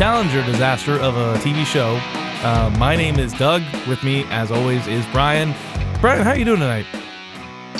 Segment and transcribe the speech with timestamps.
[0.00, 1.96] Challenger disaster of a TV show.
[2.42, 3.60] Uh, my name is Doug.
[3.86, 5.54] With me, as always, is Brian.
[6.00, 6.86] Brian, how are you doing tonight?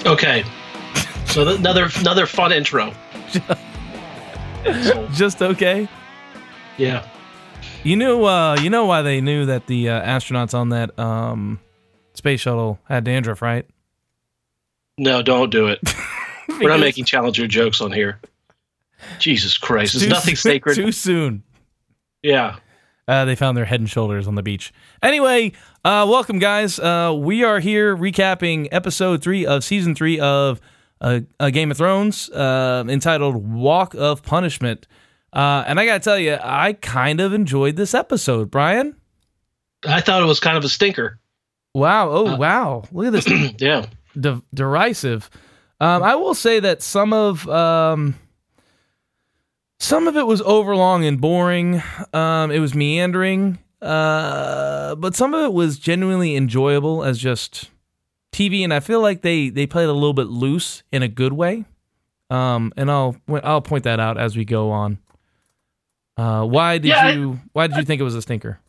[0.04, 0.44] Okay.
[1.24, 2.92] So th- another another fun intro.
[3.30, 5.88] So, Just okay.
[6.76, 7.08] yeah.
[7.84, 11.58] You knew, uh, you know why they knew that the uh, astronauts on that um,
[12.12, 13.64] space shuttle had dandruff, right?
[14.98, 15.80] No, don't do it.
[16.60, 18.20] We're not making Challenger jokes on here.
[19.18, 19.94] Jesus Christ.
[19.94, 20.74] There's nothing sacred.
[20.74, 21.44] Too soon.
[22.22, 22.56] Yeah.
[23.08, 24.72] Uh, they found their head and shoulders on the beach.
[25.02, 25.52] Anyway,
[25.84, 26.78] uh, welcome, guys.
[26.78, 30.60] Uh, we are here recapping episode three of season three of
[31.00, 34.86] uh, uh, Game of Thrones, uh, entitled "Walk of Punishment."
[35.32, 38.94] Uh, and I gotta tell you, I kind of enjoyed this episode, Brian.
[39.86, 41.18] I thought it was kind of a stinker.
[41.74, 42.10] Wow!
[42.10, 42.84] Oh, wow!
[42.92, 43.28] Look at this
[43.58, 43.86] yeah.
[44.18, 45.30] de- derisive.
[45.80, 48.14] Um, I will say that some of um,
[49.80, 51.82] some of it was overlong and boring.
[52.12, 57.70] Um, it was meandering, uh, but some of it was genuinely enjoyable as just
[58.32, 58.62] TV.
[58.62, 61.64] And I feel like they they played a little bit loose in a good way.
[62.28, 64.98] Um, and I'll I'll point that out as we go on.
[66.16, 68.60] Uh, why did Yeah, I- you Why did you think it was a stinker?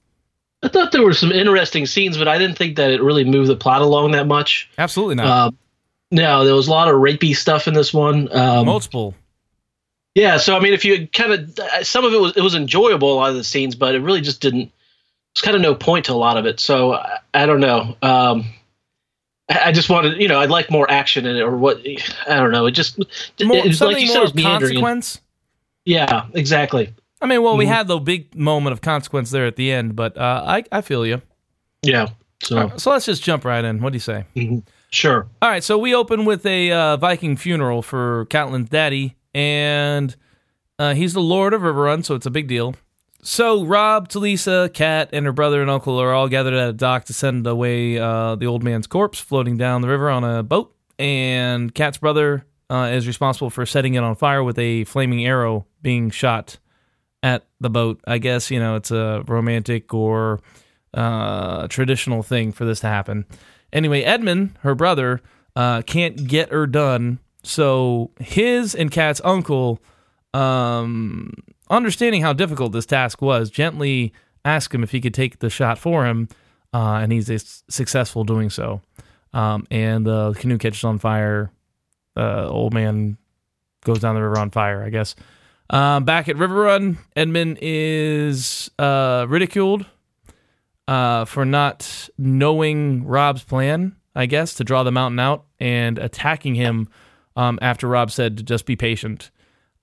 [0.64, 3.50] I thought there were some interesting scenes, but I didn't think that it really moved
[3.50, 4.70] the plot along that much.
[4.78, 5.26] Absolutely not.
[5.48, 5.58] Um,
[6.12, 8.30] no, there was a lot of rapey stuff in this one.
[8.36, 9.16] Um, Multiple.
[10.16, 13.14] Yeah, so I mean, if you kind of some of it was it was enjoyable
[13.14, 14.72] a lot of the scenes, but it really just didn't.
[15.34, 16.60] It's kind of no point to a lot of it.
[16.60, 17.96] So I, I don't know.
[18.02, 18.46] Um,
[19.50, 21.78] I, I just wanted, you know, I'd like more action in it, or what?
[22.28, 22.66] I don't know.
[22.66, 23.08] It just More,
[23.66, 24.74] it something like you said, more it was meandering.
[24.74, 25.22] consequence.
[25.86, 26.94] Yeah, exactly.
[27.22, 27.70] I mean, well, we Mhm.
[27.70, 31.06] had the big moment of consequence there at the end, but uh, I I feel
[31.06, 31.22] you.
[31.84, 32.10] Yeah.
[32.44, 33.82] So right, so let's just jump right in.
[33.82, 34.26] What do you say?
[34.36, 34.64] mhm.
[34.90, 35.28] sure.
[35.42, 40.16] All right, so we open with a uh, Viking funeral for Catelyn's daddy, and
[40.80, 42.76] uh, he's the Lord of Riverrun, so it's a big deal.
[43.24, 47.06] So Rob, Talisa, Kat, and her brother and uncle are all gathered at a dock
[47.06, 50.76] to send away uh, the old man's corpse floating down the river on a boat.
[50.98, 55.68] And Kat's brother uh, is responsible for setting it on fire with a flaming arrow
[55.82, 56.58] being shot
[57.22, 58.02] at the boat.
[58.08, 60.40] I guess you know it's a romantic or
[60.94, 63.26] uh, traditional thing for this to happen.
[63.72, 65.22] Anyway, Edmund, her brother,
[65.56, 67.20] uh, can't get her done.
[67.44, 69.80] So his and Kat's uncle,
[70.34, 71.34] um,
[71.70, 74.14] understanding how difficult this task was, gently
[74.46, 76.28] ask him if he could take the shot for him,
[76.74, 78.82] uh, and he's successful doing so.
[79.34, 81.52] Um, and the canoe catches on fire.
[82.16, 83.18] Uh, old man
[83.84, 84.84] goes down the river on fire.
[84.84, 85.16] I guess.
[85.70, 89.86] Um, back at Riverrun, Edmund is uh, ridiculed
[90.88, 96.56] uh, for not knowing Rob's plan, I guess, to draw the mountain out and attacking
[96.56, 96.90] him
[97.36, 99.32] um, after Rob said to just be patient.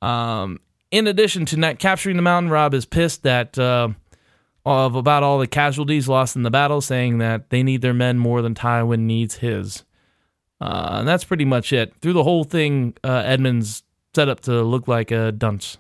[0.03, 0.60] Um,
[0.91, 3.88] in addition to not capturing the mountain, Rob is pissed that uh,
[4.64, 8.19] of about all the casualties lost in the battle, saying that they need their men
[8.19, 9.84] more than Tywin needs his.
[10.60, 11.94] Uh, and that's pretty much it.
[12.00, 13.82] Through the whole thing, uh, Edmund's
[14.14, 15.78] set up to look like a dunce.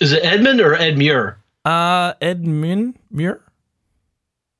[0.00, 1.36] Is it Edmund or Edmure?
[1.64, 3.40] Uh, Edmund Muir?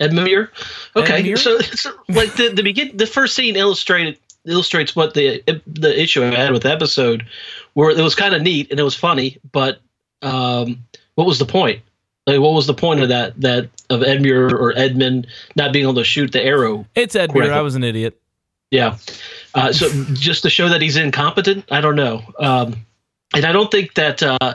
[0.00, 0.52] Edmund Muir.
[0.96, 1.36] Okay, Muir?
[1.36, 6.22] so, so like the the begin the first scene illustrated illustrates what the the issue
[6.22, 7.26] I had with the episode,
[7.74, 9.80] where it was kind of neat and it was funny, but
[10.22, 10.84] um,
[11.14, 11.82] what was the point?
[12.26, 15.94] Like, what was the point of that that of Edmure or Edmund not being able
[15.94, 16.86] to shoot the arrow?
[16.94, 17.32] It's Edmure.
[17.32, 17.52] Correct.
[17.52, 18.18] I was an idiot.
[18.70, 18.96] Yeah.
[19.54, 22.22] Uh, so just to show that he's incompetent, I don't know.
[22.38, 22.74] Um,
[23.34, 24.54] and I don't think that uh,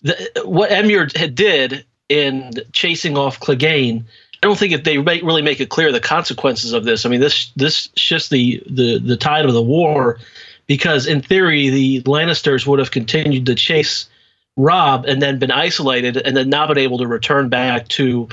[0.00, 4.04] the, what Emir had did in chasing off Clegane,
[4.42, 7.06] I don't think if they make, really make it clear the consequences of this.
[7.06, 10.18] I mean, this this shifts the, the the tide of the war
[10.66, 14.08] because in theory the Lannisters would have continued to chase
[14.56, 18.28] Rob and then been isolated and then not been able to return back to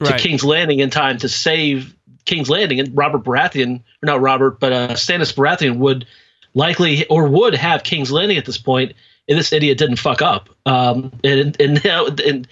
[0.00, 0.20] to Right.
[0.20, 1.94] King's Landing in time to save
[2.24, 2.80] King's Landing.
[2.80, 6.06] And Robert Baratheon, or not Robert, but uh, Stannis Baratheon would
[6.54, 8.94] likely or would have King's Landing at this point
[9.28, 10.48] if this idiot didn't fuck up.
[10.66, 12.48] Um, and and now and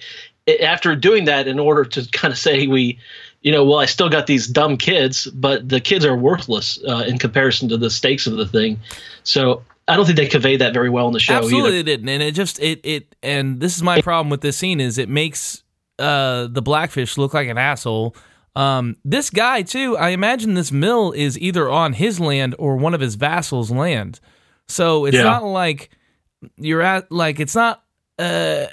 [0.61, 2.97] after doing that, in order to kind of say we,
[3.41, 7.03] you know, well, I still got these dumb kids, but the kids are worthless uh,
[7.07, 8.79] in comparison to the stakes of the thing.
[9.23, 11.77] So I don't think they conveyed that very well in the show Absolutely either.
[11.79, 12.09] it didn't.
[12.09, 15.09] And it just it it and this is my problem with this scene is it
[15.09, 15.63] makes
[15.99, 18.15] uh the blackfish look like an asshole.
[18.55, 22.93] Um this guy too, I imagine this mill is either on his land or one
[22.93, 24.19] of his vassals' land.
[24.67, 25.23] So it's Yeah.
[25.23, 25.89] not like
[26.57, 27.83] you're at like it's not
[28.19, 28.65] uh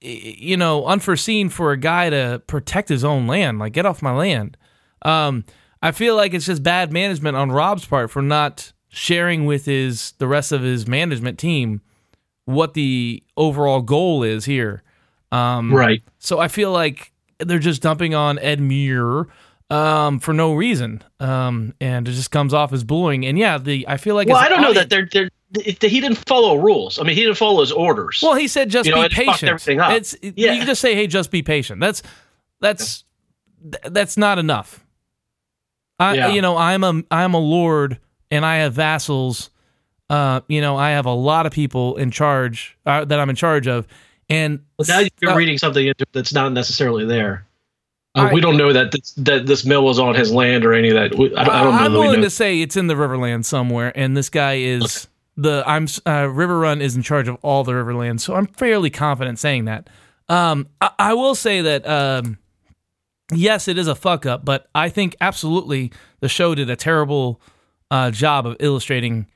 [0.00, 4.12] you know unforeseen for a guy to protect his own land like get off my
[4.12, 4.56] land
[5.02, 5.44] um
[5.82, 10.12] i feel like it's just bad management on rob's part for not sharing with his
[10.18, 11.80] the rest of his management team
[12.44, 14.82] what the overall goal is here.
[15.32, 16.02] Um, Right.
[16.18, 19.28] So I feel like they're just dumping on Edmure
[19.70, 23.24] um, for no reason, um, and it just comes off as bullying.
[23.24, 26.00] And yeah, the I feel like Well, I don't know that they're they're if he
[26.00, 26.98] didn't follow rules.
[26.98, 28.20] I mean, he didn't follow his orders.
[28.22, 29.62] Well, he said just You know, be it patient.
[29.66, 30.52] It's Yeah.
[30.52, 31.80] you can just say, hey, just be patient.
[31.80, 32.02] That's
[32.60, 33.04] that's
[33.62, 34.84] th- that's not enough.
[35.98, 36.28] I Yeah.
[36.28, 37.98] you know I'm a I'm a lord
[38.30, 39.50] and I have vassals.
[40.08, 43.36] Uh, you know I have a lot of people in charge uh, that I'm in
[43.36, 43.86] charge of,
[44.28, 47.46] and But now you're uh, reading something that's not necessarily there.
[48.16, 50.72] Uh, I- we don't know that this, that this mill was on his land or
[50.72, 51.16] any of that.
[51.16, 51.80] We, I, don't- I don't know.
[51.80, 52.26] I'm willing know.
[52.26, 55.06] to say it's in the Riverland somewhere, and this guy is
[55.40, 59.38] the I'm uh, Riverrun is in charge of all the Riverland, so I'm fairly confident
[59.38, 59.88] saying that.
[60.28, 62.38] Um, I, I will say that um,
[63.32, 67.40] yes, it is a fuck up, but I think absolutely the show did a terrible
[67.90, 69.26] uh, job of illustrating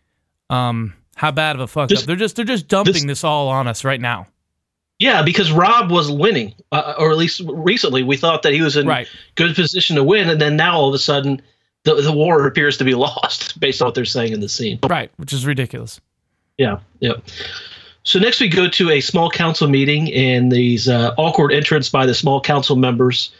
[0.51, 2.07] um, how bad of a fuck This- up.
[2.07, 4.27] They're just they're just dumping this- this, all on us right now.
[5.01, 8.77] Yeah, because Rob was winning, uh, or at least recently we thought that he was
[8.77, 9.09] in Right.
[9.35, 11.43] good position to win, and then now all of a sudden
[11.85, 14.79] the the war appears to be lost based on what they're saying in the scene.
[14.89, 16.01] Right, which is ridiculous.
[16.59, 17.15] Yeah, yeah.
[18.05, 22.07] So next we go to a small council meeting, and these uh, awkward entrance by
[22.07, 23.33] the small council members.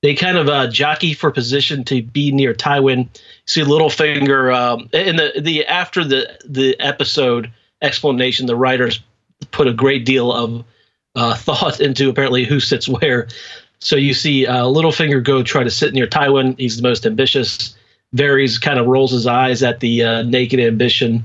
[0.00, 3.08] They kind of uh, jockey for position to be near Tywin.
[3.46, 7.50] See Littlefinger um, in the the after the the episode
[7.82, 8.46] explanation.
[8.46, 9.00] The writers
[9.50, 10.64] put a great deal of
[11.14, 13.28] uh, thought into apparently who sits where.
[13.80, 16.58] So you see uh, Littlefinger go try to sit near Tywin.
[16.58, 17.76] He's the most ambitious.
[18.14, 21.24] Varys kind of rolls his eyes at the uh, naked ambition.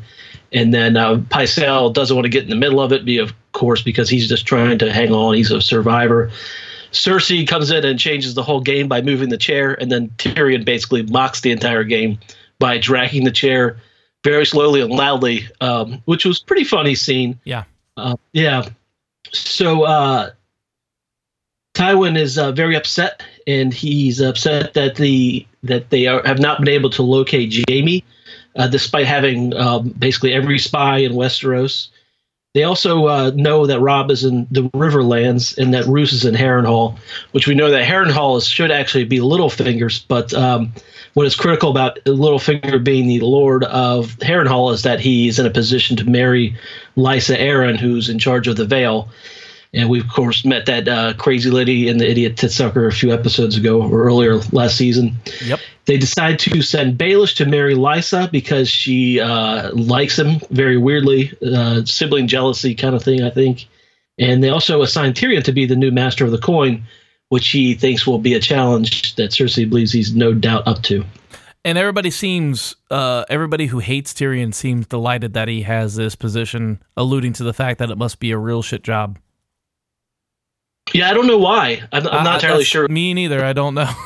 [0.52, 3.34] And then uh, Pycelle doesn't want to get in the middle of it, be of
[3.54, 5.36] course, because he's just trying to hang on.
[5.36, 6.32] He's a survivor.
[6.92, 10.64] Cersei comes in and changes the whole game by moving the chair, and then Tyrion
[10.64, 12.20] basically mocks the entire game
[12.60, 13.78] by dragging the chair
[14.24, 17.40] very slowly and loudly, um, which was pretty funny scene.
[17.44, 17.64] Yeah.
[17.98, 18.70] Uh, yeah.
[19.32, 20.32] So uh,
[21.74, 26.60] Tywin is uh, very upset, and he's upset that the that they are, have not
[26.60, 28.04] been able to locate Jaime,
[28.56, 31.90] uh, despite having um, basically every spy in Westeros.
[32.54, 36.36] They also uh, know that Rob is in the Riverlands and that Roose is in
[36.36, 37.00] Harrenhal,
[37.32, 40.06] which we know that Harrenhal is, should actually be Littlefinger's.
[40.08, 40.72] But um,
[41.16, 45.50] what is critical about Littlefinger being the Lord of Harrenhal is that he's in a
[45.50, 46.56] position to marry
[46.96, 49.10] Lysa Arryn, who's in charge of the Vale.
[49.74, 53.12] And we, of course, met that uh, crazy lady in the Idiot Titsucker a few
[53.12, 55.16] episodes ago or earlier last season.
[55.44, 55.60] Yep.
[55.86, 61.34] They decide to send Baelish to marry Lysa because she uh, likes him very weirdly,
[61.46, 63.66] uh, sibling jealousy kind of thing, I think.
[64.20, 66.84] And they also assign Tyrion to be the new master of the coin,
[67.30, 71.04] which he thinks will be a challenge that Cersei believes he's no doubt up to.
[71.66, 76.82] And everybody seems, uh, everybody who hates Tyrion seems delighted that he has this position,
[76.96, 79.18] alluding to the fact that it must be a real shit job.
[80.94, 81.82] Yeah, I don't know why.
[81.92, 82.88] I'm, I'm Uh, not entirely sure.
[82.88, 83.44] Me neither.
[83.44, 83.90] I don't know.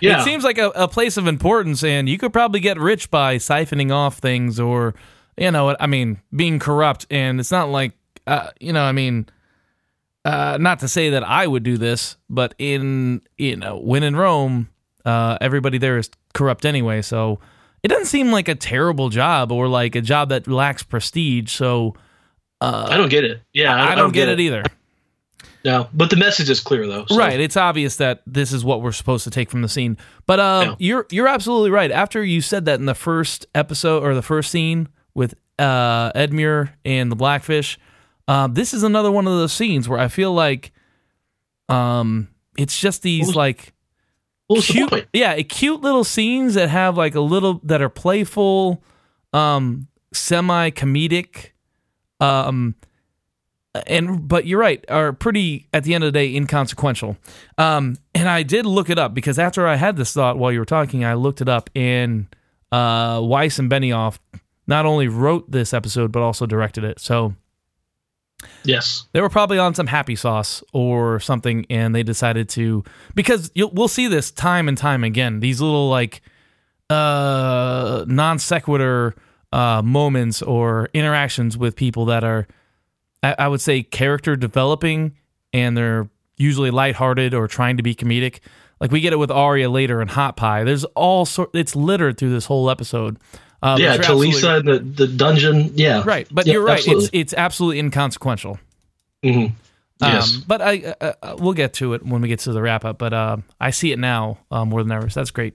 [0.00, 3.10] Yeah, It seems like a, a place of importance, and you could probably get rich
[3.10, 4.94] by siphoning off things, or
[5.38, 7.06] you know, I mean, being corrupt.
[7.10, 7.92] And it's not like,
[8.26, 9.28] uh, you know, I mean,
[10.26, 14.14] uh, not to say that I would do this, but in you know, when in
[14.16, 14.68] Rome,
[15.06, 17.00] uh, everybody there is corrupt anyway.
[17.00, 17.38] So
[17.82, 21.50] it doesn't seem like a terrible job or like a job that lacks prestige.
[21.50, 21.94] So
[22.60, 23.40] I don't get it.
[23.54, 24.64] Yeah, I, don't get, it either.
[25.64, 27.04] No, but the message is clear though.
[27.06, 27.38] so- Right.
[27.38, 29.96] It's obvious that this is what we're supposed to take from the scene.
[30.26, 30.74] But uh, Yeah.
[30.78, 31.90] you're you're absolutely right.
[31.90, 36.70] After you said that in the first episode or the first scene with uh, Edmure
[36.84, 37.78] and the Blackfish,
[38.28, 40.72] um, this is another one of those scenes where I feel like
[41.68, 42.28] um,
[42.58, 43.72] it's just these was- like
[44.48, 47.88] What was the cute, yeah, cute little scenes that have like a little that are
[47.88, 48.82] playful,
[49.32, 51.50] um, semi comedic,
[52.20, 52.74] um,
[53.86, 57.16] and but you're right, are pretty at the end of the day inconsequential.
[57.58, 60.58] Um, and I did look it up because after I had this thought while you
[60.58, 62.26] were talking, I looked it up, and
[62.70, 64.18] uh, Weiss and Benioff
[64.66, 67.00] not only wrote this episode but also directed it.
[67.00, 67.34] So
[68.64, 69.06] Yes.
[69.12, 72.82] they were probably on some happy sauce or something, and they decided to
[73.14, 75.40] because you'll, we'll see this time and time again.
[75.40, 76.22] These little like
[76.90, 79.14] uh, non sequitur
[79.52, 82.46] uh, moments or interactions with people that are,
[83.22, 85.16] I, I would say, character developing,
[85.52, 88.40] and they're usually lighthearted or trying to be comedic.
[88.80, 90.64] Like we get it with Arya later in Hot Pie.
[90.64, 91.50] There's all sort.
[91.54, 93.18] It's littered through this whole episode.
[93.62, 95.70] Uh, yeah, absolutely- Talisa in the, the dungeon.
[95.74, 96.02] Yeah.
[96.04, 96.78] Right, but Yeah, you're right.
[96.78, 97.04] absolutely.
[97.04, 98.58] It's it's absolutely inconsequential.
[99.24, 99.52] Mhm.
[100.00, 100.34] Yes.
[100.34, 102.84] Um, but I uh, uh, we'll get to it when we get to the wrap
[102.84, 102.98] up.
[102.98, 105.08] But uh, I see it now uh, more than ever.
[105.10, 105.54] So that's great.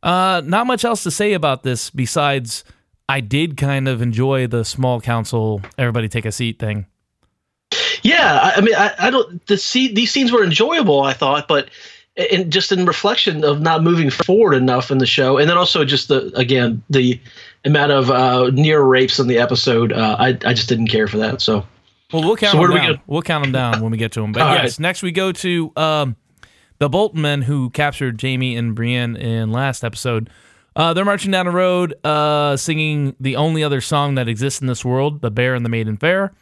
[0.00, 2.62] Uh, not much else to say about this besides
[3.08, 6.86] I did kind of enjoy the small council, everybody take a seat thing.
[8.02, 9.44] Yeah, I, I mean, I, I don't.
[9.46, 11.70] The see, these scenes were enjoyable, I thought, but
[12.16, 15.84] in just in reflection of not moving forward enough in the show, and then also
[15.84, 17.20] just the again the
[17.64, 21.16] amount of uh, near rapes in the episode, uh, I I just didn't care for
[21.18, 21.40] that.
[21.40, 21.66] So,
[22.12, 23.00] well, we'll count So them do we down.
[23.06, 24.32] We'll count them down when we get to them.
[24.32, 24.80] But All yes, right.
[24.80, 26.16] next we go to um,
[26.78, 30.30] the Bolton men who captured Jaime and Brienne in last episode.
[30.76, 34.66] Uh, they're marching down the road, uh, singing the only other song that exists in
[34.66, 36.32] this world, "The Bear and the Maiden Fair."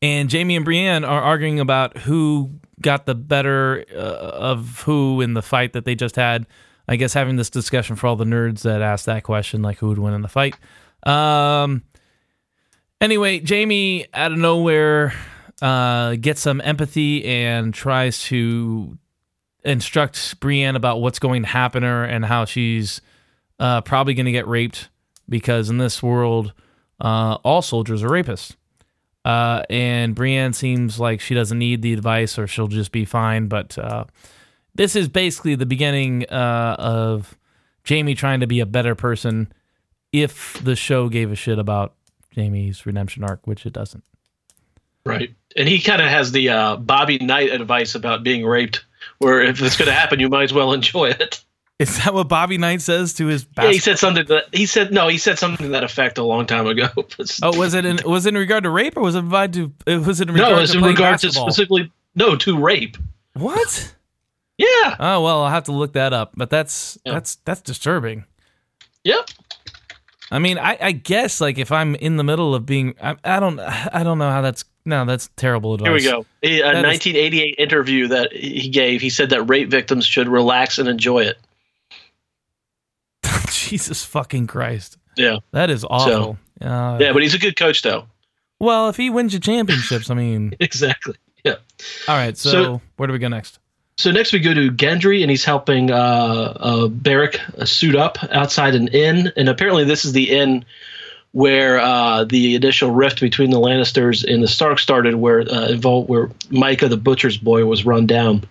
[0.00, 5.34] And Jaime and Brienne are arguing about who got the better uh, of who in
[5.34, 6.46] the fight that they just had.
[6.88, 9.88] I guess having this discussion for all the nerds that asked that question, like who
[9.88, 10.56] would win in the fight.
[11.04, 11.84] Um,
[13.00, 15.14] anyway, Jaime out of nowhere
[15.60, 18.98] uh, gets some empathy and tries to
[19.64, 23.00] instruct Brienne about what's going to happen to her and how she's
[23.58, 24.88] uh, probably going to get raped
[25.28, 26.52] because in this world,
[27.00, 28.56] uh, all soldiers are rapists.
[29.24, 33.46] Uh, and Brienne seems like she doesn't need the advice or she'll just be fine.
[33.46, 34.04] But uh,
[34.74, 37.36] this is basically the beginning uh, of
[37.88, 39.52] Jaime trying to be a better person
[40.12, 41.94] if the show gave a shit about
[42.34, 44.04] Jaime's redemption arc, which it doesn't.
[45.04, 48.84] right, and he kind of has the uh, Bobby Knight advice about being raped,
[49.22, 51.42] where if it's going to happen, you might as well enjoy it.
[51.78, 54.92] Is that what Bobby Knight says to his Yeah, he said something that he said
[54.92, 56.88] no, he said something to that effect a long time ago.
[57.42, 60.20] Oh, was it in was it in regard to rape or was it to was
[60.20, 62.96] it in regard no, to in regard to specifically no to rape.
[63.34, 63.94] What?
[64.58, 66.32] Yeah, Oh well, I'll have to look that up.
[66.36, 67.14] But that's Yeah.
[67.14, 68.26] that's that's disturbing.
[69.02, 69.28] yep.
[70.30, 73.38] I mean, I, I guess like if I'm in the middle of being, I, I
[73.40, 74.64] don't, I don't know how that's.
[74.84, 75.86] No, that's terrible advice.
[75.86, 76.26] Here we go.
[76.42, 79.00] A, a That is- 1988 interview that he gave.
[79.00, 81.38] He said that rape victims should relax and enjoy it.
[83.50, 86.38] Jesus fucking Christ, Yeah, that is awful.
[86.60, 88.06] uh, yeah, but he's a good coach though.
[88.58, 91.14] Well, if he wins you championships, I mean, Exactly.
[91.44, 91.56] Yeah.
[92.08, 92.36] all right.
[92.36, 93.58] So, So- where do we go next?
[93.98, 98.16] So next we go to Gendry, and he's helping uh, uh, Beric uh, suit up
[98.32, 100.64] outside an inn, and apparently this is the inn
[101.32, 106.08] where uh, the initial rift between the Lannisters and the Stark started, where uh, involved
[106.08, 108.44] where Mycah the butcher's boy was run down.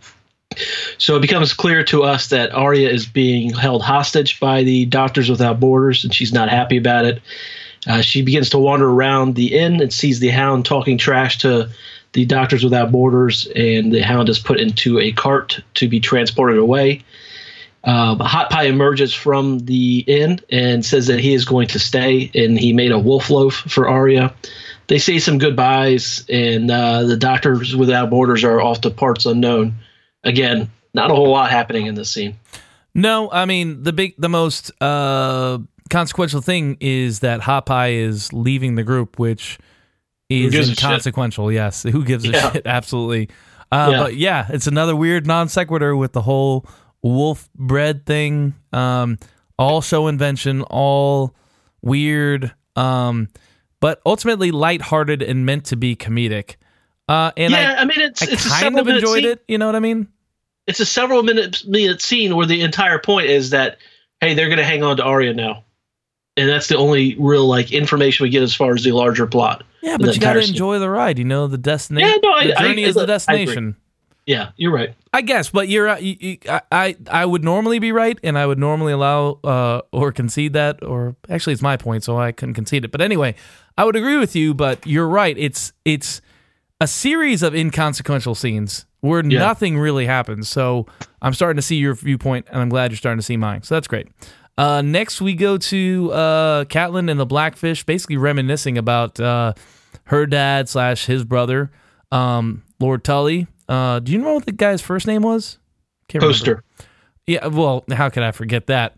[0.98, 5.30] So it becomes clear to us that Arya is being held hostage by the Doctors
[5.30, 7.22] Without Borders, and she's not happy about it.
[7.88, 11.70] Uh, she begins to wander around the inn and sees the Hound talking trash to
[12.14, 16.58] the Doctors Without Borders, and the Hound is put into a cart to be transported
[16.58, 17.04] away.
[17.84, 22.30] Um, Hot Pie emerges from the inn and says that he is going to stay,
[22.36, 24.34] and he made a wolf loaf for Arya.
[24.88, 29.74] They say some goodbyes, and uh, the Doctors Without Borders are off to parts unknown.
[30.24, 32.38] Again, not a whole lot happening in this scene.
[32.94, 35.58] No, I mean the big, the most uh,
[35.90, 39.58] consequential thing is that Hot Pie is leaving the group, which
[40.30, 41.52] is inconsequential.
[41.52, 42.52] Yes, who gives a Yeah.
[42.52, 42.64] shit?
[42.68, 43.30] Absolutely.
[43.72, 43.98] Uh, Yeah.
[44.04, 46.66] But yeah, it's another weird non sequitur with the whole
[47.04, 48.54] wolf bread thing.
[48.74, 49.18] Um,
[49.58, 51.36] all show invention, all
[51.82, 53.30] weird, um,
[53.80, 56.56] but ultimately lighthearted and meant to be comedic.
[57.08, 59.32] Uh, and yeah, I, I, mean it's I it's kind of enjoyed scene.
[59.32, 59.44] it.
[59.48, 60.08] You know what I mean?
[60.68, 63.78] It's a several minute minute scene where the entire point is that
[64.22, 65.66] hey, they're going to hang on to Arya now,
[66.38, 69.64] and that's the only real like information we get as far as the larger plot.
[69.82, 71.20] Yeah, but you got to enjoy the ride.
[71.20, 72.10] You know, the destination.
[72.24, 73.76] Yeah, no, I- the journey I- is the destination.
[74.26, 74.94] Yeah, you're right.
[75.14, 78.38] I guess, but you're uh, you, you, I, I I would normally be right, and
[78.38, 82.32] I would normally allow uh, or concede that, or actually, it's my point, so I
[82.32, 82.92] couldn't concede it.
[82.92, 83.36] But anyway,
[83.78, 85.36] I would agree with you, but you're right.
[85.38, 86.22] It's it's
[86.80, 89.40] a series of inconsequential scenes where Yeah.
[89.40, 90.48] nothing really happens.
[90.50, 90.86] So
[91.22, 93.64] I'm starting to see your viewpoint, and I'm glad you're starting to see mine.
[93.64, 94.08] So that's great.
[94.58, 99.54] Uh, next, we go to uh, Catelyn and the Blackfish, basically reminiscing about uh,
[100.06, 101.72] her dad slash his brother,
[102.12, 103.48] um, Lord Tully.
[103.72, 105.58] Uh, do you know what the guy's first name was?
[106.10, 106.64] Can't remember.
[107.26, 108.98] Yeah, well, how could I forget that?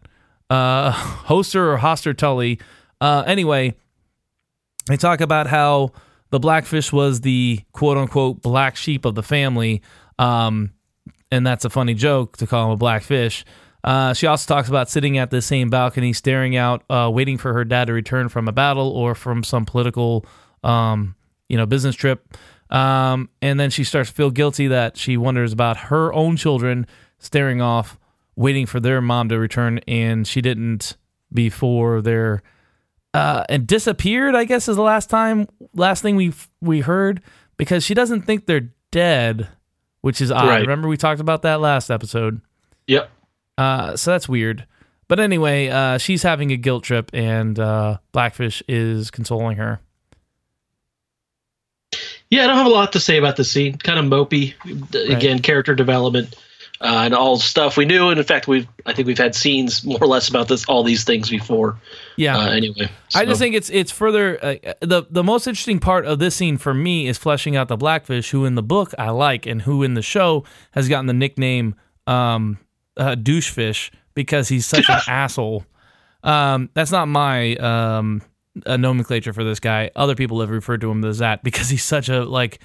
[0.50, 0.92] Uh,
[1.28, 2.60] Hoster or Hoster Tully.
[3.00, 3.76] Uh, anyway,
[4.88, 5.92] they talk about how
[6.32, 9.84] the Blackfish was the quote unquote black sheep of the family.
[10.18, 10.72] Um,
[11.32, 13.46] and that's a funny joke to call him a blackfish.
[13.84, 17.54] Uh, she also talks about sitting at the same balcony, staring out, uh, waiting for
[17.54, 20.26] her dad to return from a battle or from some political,
[20.64, 21.16] um,
[21.50, 22.36] you know, business trip.
[22.70, 26.88] Um, and then she starts to feel guilty that she wonders about her own children
[27.20, 27.98] staring off,
[28.36, 30.98] waiting for their mom to return, and she didn't
[31.32, 32.42] before their
[33.14, 34.36] uh, and disappeared.
[34.36, 37.22] I guess is the last time, last thing we we heard
[37.58, 39.48] because she doesn't think they're dead,
[40.02, 40.48] which is odd.
[40.48, 40.62] Right.
[40.62, 42.42] Remember we talked about that last episode.
[42.88, 43.10] Yep.
[43.58, 44.66] Uh, so that's weird.
[45.08, 49.80] But anyway, uh, she's having a guilt trip, and uh, Blackfish is consoling her.
[52.34, 53.78] Yeah, I don't have a lot to say about the scene.
[53.78, 54.56] Kind of mopey.
[55.08, 55.44] Again, right.
[55.44, 56.36] character development
[56.82, 58.10] uh, and all stuff we knew.
[58.10, 60.84] And in fact, we've I think we've had scenes more or less about this all
[60.84, 61.78] these things before.
[62.18, 62.36] Yeah.
[62.36, 63.20] Uh, anyway, so.
[63.20, 66.58] I just think it's it's further uh, the the most interesting part of this scene
[66.58, 69.84] for me is fleshing out the Blackfish, who in the book I like, and who
[69.84, 71.76] in the show has gotten the nickname
[72.08, 72.58] um,
[72.98, 75.66] uh, douchefish because he's such an asshole.
[76.24, 78.24] Um, that's not my um,
[78.66, 79.92] nomenclature for this guy.
[79.96, 82.60] Other people have referred to him as that because he's such a like.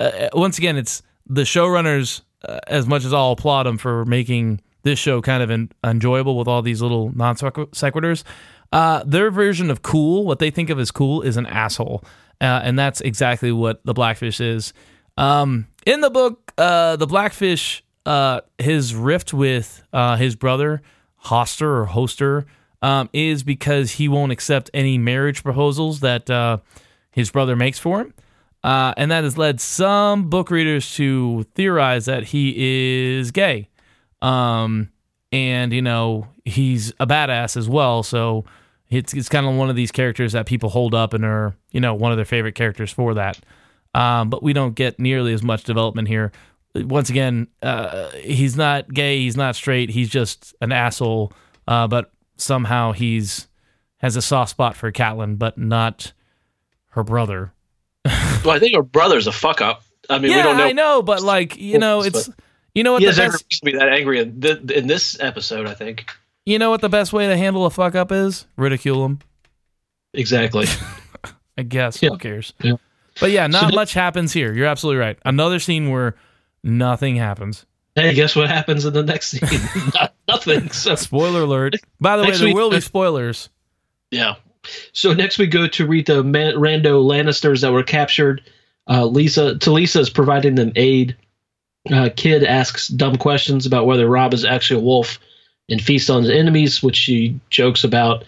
[0.00, 2.22] Uh, once again, it's the showrunners.
[2.46, 6.38] Uh, as much as I'll applaud him for making this show kind of en- enjoyable
[6.38, 8.22] with all these little non sequiturs,
[8.72, 12.04] uh, their version of cool, what they think of as cool, is an asshole,
[12.40, 14.72] uh, and that's exactly what the Blackfish is.
[15.16, 20.80] Um, in the book, uh, the Blackfish uh, his rift with uh, his brother
[21.26, 22.46] Hoster or Hoster
[22.82, 26.58] um, is because he won't accept any marriage proposals that uh,
[27.10, 28.14] his brother makes for him.
[28.64, 32.54] Uh, and that has led some book readers to theorize that he
[33.16, 33.68] is gay.
[34.20, 34.90] Um,
[35.30, 38.02] and, you know, he's a badass as well.
[38.02, 38.44] So
[38.88, 41.80] it's, it's kind of one of these characters that people hold up and are, you
[41.80, 43.38] know, one of their favorite characters for that.
[43.94, 46.32] Um, but we don't get nearly as much development here
[46.74, 51.32] once again, uh, he's not gay, he's not straight, he's just an asshole.
[51.66, 53.48] Uh, but somehow he's
[53.98, 56.12] has a soft spot for Catelyn, but not
[56.90, 57.52] her brother.
[58.04, 59.82] well, I think her brother's a fuck up.
[60.08, 60.64] I mean, yeah, we don't know.
[60.64, 62.30] I know, but like you know, it's
[62.74, 65.66] you know what he the best to be that angry in, th- in this episode.
[65.66, 66.10] I think.
[66.46, 68.46] You know what the best way to handle a fuck up is?
[68.56, 69.18] Ridicule him.
[70.14, 70.66] Exactly.
[71.58, 72.02] I guess.
[72.02, 72.10] Yeah.
[72.10, 72.54] Who cares?
[72.62, 72.74] Yeah.
[73.20, 74.54] But yeah, not much happens here.
[74.54, 75.18] You're absolutely right.
[75.24, 76.14] Another scene where
[76.62, 77.66] nothing happens.
[77.98, 79.92] Hey, guess what happens in the next scene?
[80.28, 80.70] nothing.
[80.70, 81.76] So spoiler alert.
[82.00, 83.48] By the way, there will be spoilers.
[84.10, 84.36] Yeah.
[84.92, 88.42] So next we go to read the man- rando Lannisters that were captured.
[88.88, 91.16] Uh, Lisa Talisa is providing them aid.
[91.90, 95.18] Uh, Kid asks dumb questions about whether Rob is actually a wolf
[95.68, 98.24] and feasts on his enemies, which she jokes about.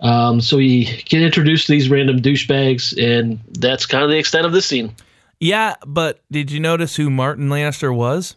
[0.00, 4.46] Um, so we get introduced to these random douchebags, and that's kind of the extent
[4.46, 4.94] of this scene.
[5.40, 8.36] Yeah, but did you notice who Martin Lannister was?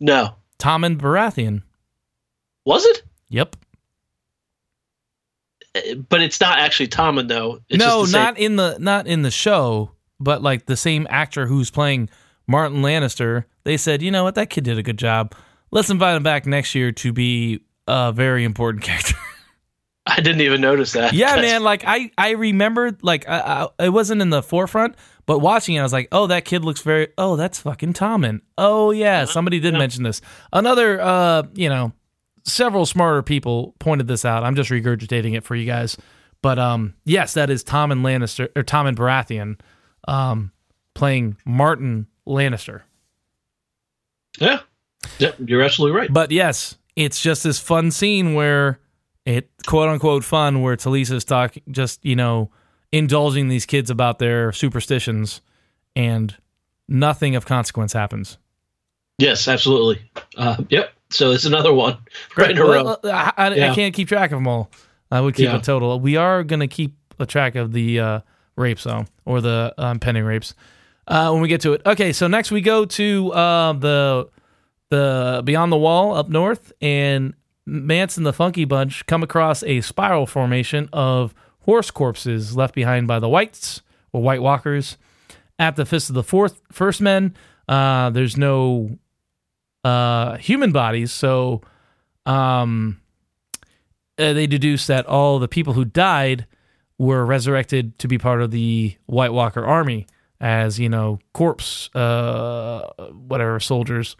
[0.00, 0.34] No.
[0.58, 1.62] Tommen Baratheon.
[2.64, 3.02] Was it?
[3.30, 3.56] Yep.
[5.74, 7.60] Uh, but it's not actually Tommen though.
[7.68, 11.70] It's no, not in the not in the show, but like the same actor who's
[11.70, 12.10] playing
[12.46, 13.44] Martin Lannister.
[13.64, 15.34] They said, you know what, that kid did a good job.
[15.70, 19.14] Let's invite him back next year to be a very important character.
[20.06, 21.12] I didn't even notice that.
[21.12, 21.42] Yeah, That's...
[21.42, 21.62] man.
[21.62, 23.02] Like I, I remembered.
[23.02, 24.96] Like I, I, it wasn't in the forefront,
[25.28, 27.08] but watching it, I was like, oh, that kid looks very.
[27.18, 28.40] Oh, that's fucking Tommen.
[28.56, 29.26] Oh yeah, uh-huh.
[29.26, 29.78] somebody did yeah.
[29.78, 30.22] mention this.
[30.54, 31.92] Another, uh, you know,
[32.44, 34.42] several smarter people pointed this out.
[34.42, 35.98] I'm just regurgitating it for you guys.
[36.40, 39.60] But um, yes, that is Tommen Lannister or Tommen Baratheon,
[40.10, 40.50] um,
[40.94, 42.84] playing Martin Lannister.
[44.40, 44.60] Yeah,
[45.18, 46.10] yeah, you're absolutely right.
[46.10, 48.80] But yes, it's just this fun scene where
[49.26, 52.50] it quote unquote fun where Talisa's talking just, you know,
[52.92, 55.40] indulging these kids about their superstitions
[55.94, 56.36] and
[56.88, 58.38] nothing of consequence happens.
[59.18, 60.10] Yes, absolutely.
[60.36, 60.92] Uh, yep.
[61.10, 61.98] So it's another one
[62.36, 62.96] right in a row.
[63.04, 63.72] I, I, yeah.
[63.72, 64.70] I, can't keep track of them all.
[65.10, 65.56] I would keep yeah.
[65.56, 65.98] a total.
[66.00, 68.20] We are going to keep a track of the uh,
[68.56, 70.54] rapes, though, or the um, pending rapes
[71.08, 71.82] uh, when we get to it.
[71.84, 74.28] Okay, so next we go to uh, the
[74.90, 77.34] the Beyond the Wall up north, and
[77.66, 81.34] Mance and the Funky Bunch come across a spiral formation of
[81.68, 83.82] horse corpses left behind by the Whites
[84.14, 84.96] or White Walkers
[85.58, 87.36] at the Fist of the Fourth First Men.
[87.68, 88.98] Uh, there's no
[89.84, 91.60] uh, human bodies, so
[92.24, 93.02] um,
[94.18, 96.46] uh, they deduce that all the people who died
[96.96, 100.06] were resurrected to be part of the White Walker army
[100.40, 104.16] as you know corpse uh, whatever soldiers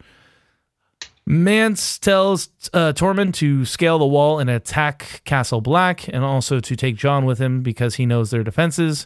[1.31, 6.75] Mance tells uh, Tormund to scale the wall and attack Castle Black, and also to
[6.75, 9.05] take Jon with him because he knows their defenses.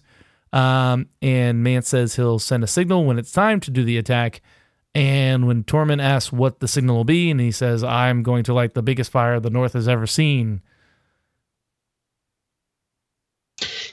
[0.53, 4.41] Um, and Mance says he'll send a signal when it's time to do the attack.
[4.95, 8.53] And when Tormund asks what the signal will be, and he says, "I'm going to
[8.53, 10.61] light the biggest fire the North has ever seen."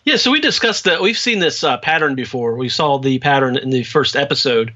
[0.05, 1.03] Yeah, so we discussed that.
[1.03, 2.55] We've seen this uh, pattern before.
[2.55, 4.73] We saw the pattern in the first episode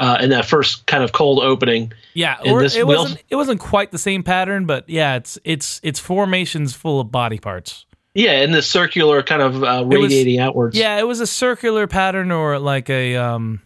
[0.00, 1.92] uh, in that first kind of cold opening.
[2.14, 5.78] Yeah, or this, it wasn't it wasn't quite the same pattern, but yeah, it's it's
[5.84, 7.84] it's formations full of body parts.
[8.14, 10.76] Yeah, in the circular kind of uh, radiating was, outwards.
[10.76, 13.60] Yeah, it was a circular pattern or like a um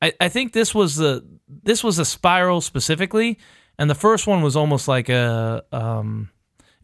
[0.00, 3.38] I, I think this was the this was a spiral specifically,
[3.78, 6.30] and the first one was almost like a um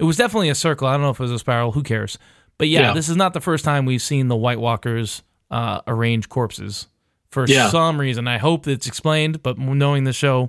[0.00, 0.88] It was definitely a circle.
[0.88, 1.70] I don't know if it was a spiral.
[1.70, 2.18] Who cares?
[2.58, 2.92] But yeah, Yeah.
[2.92, 6.88] this is not the first time we've seen the White Walkers uh, arrange corpses
[7.34, 7.68] for Yeah.
[7.68, 8.26] some reason.
[8.26, 10.48] I hope it's explained, but knowing the show,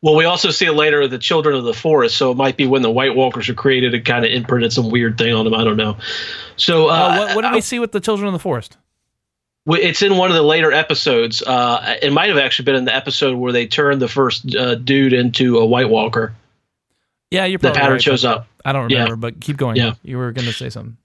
[0.00, 2.66] Well, we also see it later the children of the forest, so it might be
[2.66, 5.54] when the White Walkers were created and kind of imprinted some weird thing on them.
[5.54, 5.96] I don't know.
[6.56, 8.76] So uh, uh, what, what did we see with the Children of the Forest?
[9.66, 11.40] it's in one of the later episodes.
[11.42, 14.74] Uh, it might have actually been in the episode where they turned the first uh,
[14.74, 16.34] dude into a White Walker.
[17.30, 18.46] Yeah, you're The pattern right, shows up.
[18.62, 19.04] I don't Yeah.
[19.04, 19.76] remember, but keep going.
[19.76, 19.94] Yeah.
[20.02, 20.98] You were going to say something.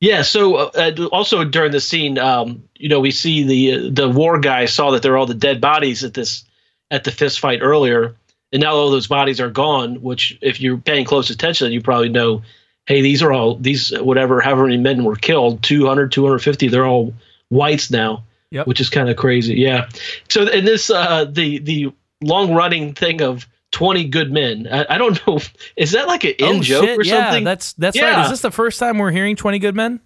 [0.00, 0.22] Yeah.
[0.22, 4.66] So uh, also during the scene, um, you know, we see the the war guy
[4.66, 6.44] saw that there are all the dead bodies at this
[6.90, 8.14] at the fist fight earlier,
[8.52, 10.02] and now all those bodies are gone.
[10.02, 12.42] Which, if you're paying close attention, you probably know,
[12.86, 17.14] hey, these are all these whatever however many men were killed, 200, 250, They're all
[17.48, 18.24] whites now.
[18.50, 18.68] Yep.
[18.68, 19.56] Which is kind of crazy.
[19.56, 19.88] Yeah.
[20.28, 23.46] So in this uh, the the long running thing of.
[23.76, 24.66] 20 good men.
[24.72, 25.38] I, I don't know.
[25.76, 26.98] Is that like an in oh, joke shit.
[26.98, 27.44] or yeah, something?
[27.44, 28.24] that's that's right.
[28.24, 30.00] Is this the first time we're hearing 20 Good Men?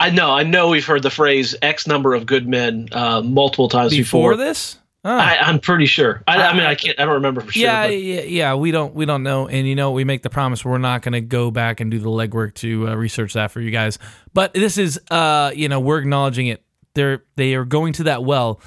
[0.00, 3.68] I know, I know we've heard the phrase X number of good men uh, multiple
[3.68, 4.44] times Before before.
[4.44, 4.76] this?
[5.04, 5.16] Oh.
[5.16, 6.24] I, I'm pretty sure.
[6.26, 6.98] I, I I- mean, I can't.
[6.98, 7.62] I don't remember for sure.
[7.62, 8.54] yeah, but- yeah, yeah.
[8.56, 11.12] We don't, we don't know, and you know, we make the promise we're not going
[11.12, 14.00] to go back and do the legwork to uh, research that for you guys.
[14.34, 16.64] But this is, uh, you know, we're acknowledging it.
[16.94, 18.60] They're they are going to that well.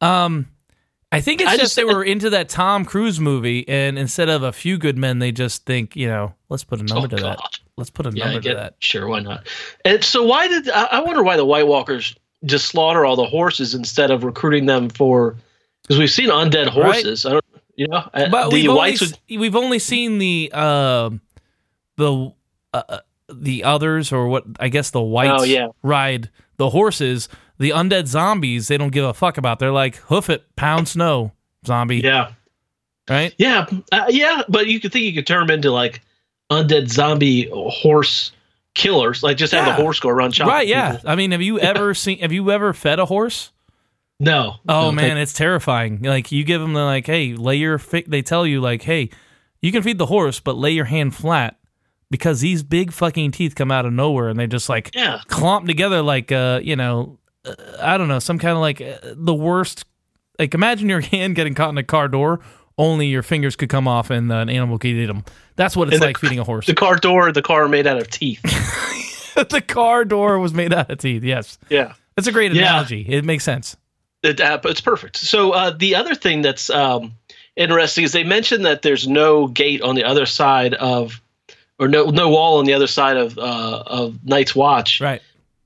[0.00, 0.48] Um,
[1.12, 4.28] I think it's I just, just- they were into that Tom Cruise movie, and instead
[4.28, 7.16] of a few good men, they just think, you know, let's put a number Oh,
[7.16, 7.38] to that.
[7.76, 8.74] Let's put a Yeah, number to that.
[8.78, 9.46] Sure, why not?
[9.84, 13.24] And so, why did I, I wonder why the White Walkers just slaughter all the
[13.26, 15.36] horses instead of recruiting them for?
[15.82, 17.26] Because we've seen undead horses.
[17.26, 17.44] I don't,
[17.74, 18.96] you know, uh, But the we've only.
[19.00, 21.10] Would, we've only seen the uh,
[21.96, 22.32] the
[22.72, 22.98] uh, uh,
[23.32, 25.68] the others, or what I guess the whites Oh, yeah.
[25.82, 27.28] ride the horses.
[27.60, 29.58] The undead zombies, they don't give a fuck about.
[29.60, 31.32] They're like, hoof it, pound snow,
[31.66, 32.32] zombie, yeah,
[33.08, 33.32] right?
[33.38, 34.42] yeah, uh, yeah.
[34.48, 36.00] But you could think you could turn them into like
[36.50, 38.32] undead zombie horse
[38.74, 39.22] killers.
[39.22, 39.76] Like just have Yeah.
[39.76, 40.66] the horse go around chopping Right?
[40.66, 40.92] Yeah.
[40.96, 41.10] people.
[41.10, 42.18] I mean, have you ever seen?
[42.20, 43.52] Have you ever fed a horse?
[44.18, 44.56] No.
[44.68, 46.02] Oh No, man, it's terrifying.
[46.02, 47.78] Like you give them the like, hey, lay your.
[47.78, 49.10] Fi-, they tell you like, hey,
[49.60, 51.58] you can feed the horse, but lay your hand flat
[52.10, 55.20] because these big fucking teeth come out of nowhere and they just like Yeah.
[55.28, 58.98] clump together like uh you know uh, I don't know some kind of like uh,
[59.16, 59.84] the worst.
[60.38, 62.40] Like imagine your hand getting caught in a car door.
[62.78, 65.24] Only your fingers could come off and uh, an animal could eat them.
[65.56, 66.66] That's what it's And the- like feeding a horse.
[66.70, 68.40] The car door, the car made out of teeth.
[69.34, 71.22] the car door was made out of teeth.
[71.22, 71.92] Yes, yeah.
[72.16, 72.62] That's a great Yeah.
[72.62, 73.04] analogy.
[73.08, 73.76] It makes sense.
[74.22, 75.16] It, uh, it's perfect.
[75.16, 77.12] So uh, the other thing that's um,
[77.56, 81.20] interesting is they mentioned that there's no gate on the other side of,
[81.78, 85.00] or no no wall on the other side of uh, of Night's Watch.
[85.00, 85.22] Right.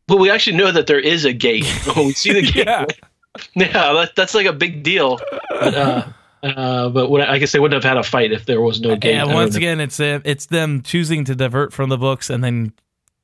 [0.07, 1.65] But we actually know that there is a gate.
[1.97, 2.67] we see the gate.
[2.67, 2.87] Yeah.
[3.55, 5.19] yeah, that, that's like a big deal.
[5.49, 6.07] But, uh,
[6.43, 8.97] uh, but what, I guess they wouldn't have had a fight if there was no
[8.97, 9.17] gate.
[9.17, 9.59] Don't once know.
[9.59, 12.73] again, it's uh, it's them choosing to divert from the books and then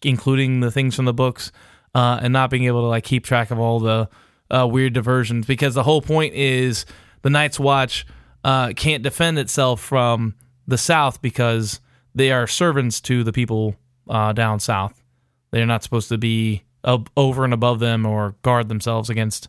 [0.03, 1.53] including the things from the books,
[1.95, 4.09] uh, and not being able to like keep track of all the
[4.51, 6.87] uh, weird diversions because the whole point is
[7.23, 8.07] the Night's Watch
[8.43, 10.35] uh, can't defend itself from
[10.67, 11.81] the South because
[12.15, 13.77] they are servants to the people
[14.09, 15.03] uh, down south.
[15.51, 19.49] They're not supposed to be over and above them or guard themselves against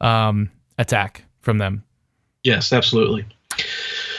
[0.00, 1.84] um, attack from them.
[2.42, 3.26] Yes, absolutely.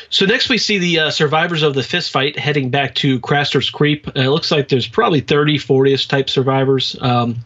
[0.10, 3.69] So next we see the uh, survivors of the fist fight heading back to Craster's
[3.69, 4.08] Creep.
[4.10, 6.97] Uh, it looks like there's probably 30, 40ish type survivors.
[7.00, 7.38] Um,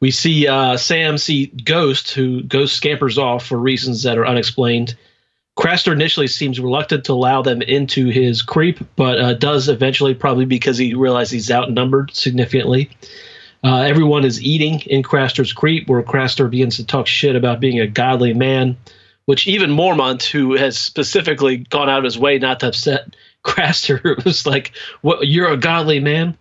[0.00, 4.96] we see uh, Sam see Ghost, who Ghost scampers off for reasons that are unexplained.
[5.58, 10.44] Craster initially seems reluctant to allow them into his creep, but uh, does eventually, probably
[10.44, 12.90] because he realizes he's outnumbered significantly.
[13.64, 17.80] Uh, everyone is eating in Craster's creep, where Craster begins to talk shit about being
[17.80, 18.76] a godly man
[19.28, 24.16] which even Mormont, who has specifically gone out of his way not to upset Craster,
[24.24, 25.28] was like, "What?
[25.28, 26.38] You're a godly man."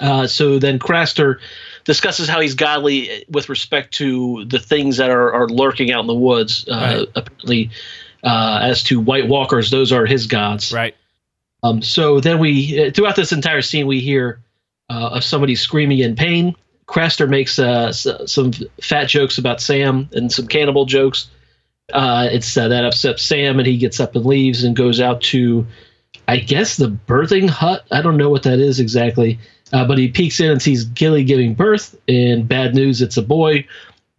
[0.00, 1.40] Uh, so then Craster
[1.84, 6.06] discusses how he's godly with respect to the things that are, are lurking out in
[6.06, 6.66] the woods.
[6.66, 7.08] Uh, Right.
[7.16, 7.70] Apparently,
[8.24, 10.72] uh, as to White Walkers, those are his gods.
[10.72, 10.96] Right.
[11.62, 14.40] Um, so then we, uh, throughout this entire scene, we hear
[14.92, 16.54] uh, of somebody screaming in pain.
[16.86, 18.52] Craster makes uh, s- some
[18.82, 21.30] fat jokes about Sam and some cannibal jokes.
[21.92, 25.20] Uh, it's uh, that upsets Sam, and he gets up and leaves and goes out
[25.22, 25.66] to,
[26.28, 27.84] I guess, the birthing hut.
[27.90, 29.38] I don't know what that is exactly,
[29.72, 31.96] uh, but he peeks in and sees Gilly giving birth.
[32.08, 33.66] And bad news, it's a boy,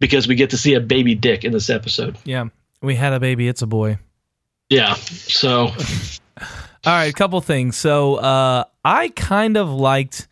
[0.00, 2.16] because we get to see a baby dick in this episode.
[2.24, 2.46] Yeah.
[2.82, 3.48] We had a baby.
[3.48, 3.98] It's a boy.
[4.68, 5.68] Yeah, so
[6.86, 7.76] All right, a couple things.
[7.76, 10.28] So uh, I kind of liked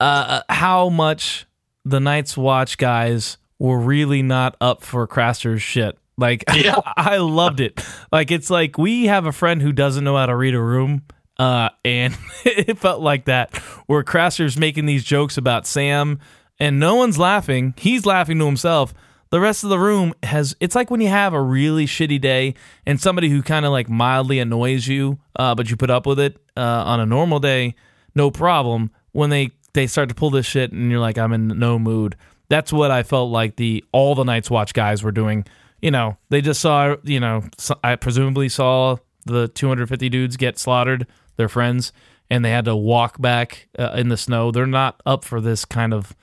[0.00, 1.46] uh, how much
[1.84, 5.96] the Night's Watch guys were really not up for Craster's shit.
[6.18, 6.80] Like, Yeah.
[6.96, 7.80] I loved it.
[8.10, 11.02] Like, it's like we have a friend who doesn't know how to read a room.
[11.38, 13.54] Uh, and it felt like that,
[13.86, 16.18] where Craster's making these jokes about Sam,
[16.58, 17.74] and no one's laughing.
[17.76, 18.94] He's laughing to himself.
[19.28, 20.56] The rest of the room has.
[20.60, 22.54] It's like when you have a really shitty day
[22.86, 26.18] and somebody who kind of like mildly annoys you, uh, but you put up with
[26.18, 27.74] it uh, on a normal day,
[28.14, 28.90] no problem.
[29.12, 32.16] When they they start to pull this shit, and you're like, I'm in no mood.
[32.48, 35.44] That's what I felt like the all the Night's Watch guys were doing.
[35.80, 36.96] You know, they just saw.
[37.04, 37.44] You know,
[37.84, 41.92] I presumably saw the 250 dudes get slaughtered their friends,
[42.30, 44.50] and they had to walk back uh, in the snow.
[44.50, 46.16] They're not up for this kind of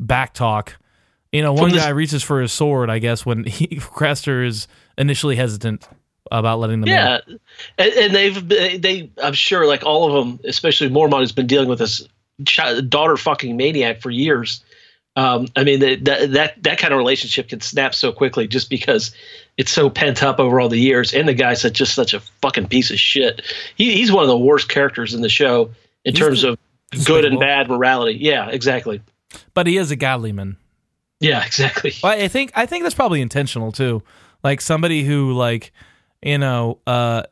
[0.00, 0.76] back talk.
[1.32, 4.66] You know, one guy reaches for his sword, I guess, when he, Craster is
[4.98, 5.86] initially hesitant
[6.32, 6.88] about letting them.
[6.88, 7.20] Yeah,
[7.78, 11.68] and, and, they've they I'm sure like all of them, especially Mormont, has been dealing
[11.68, 12.06] with this
[12.42, 14.64] daughter fucking maniac for years.
[15.16, 19.14] Um, I mean that that that kind of relationship can snap so quickly just because
[19.56, 21.14] it's so pent up over all the years.
[21.14, 23.42] And the guy's just such a fucking piece of shit.
[23.76, 25.70] He, he's one of the worst characters in the show
[26.04, 26.58] in he's terms the, of
[27.04, 28.18] good and bad morality.
[28.20, 29.00] Yeah, exactly.
[29.54, 30.58] But he is a godly man.
[31.20, 31.92] Yeah, exactly.
[32.02, 34.02] Well, I think I think that's probably intentional too.
[34.44, 35.72] Like somebody who like
[36.22, 37.22] you know uh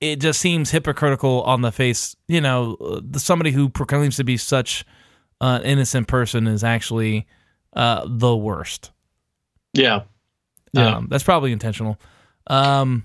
[0.00, 2.16] it just seems hypocritical on the face.
[2.28, 4.84] You know, somebody who proclaims to be such
[5.40, 7.26] an innocent person is actually
[7.74, 8.90] uh the worst.
[9.74, 10.02] Yeah.
[10.72, 10.96] Yeah.
[10.96, 11.98] Um, that's probably intentional.
[12.46, 13.04] Um,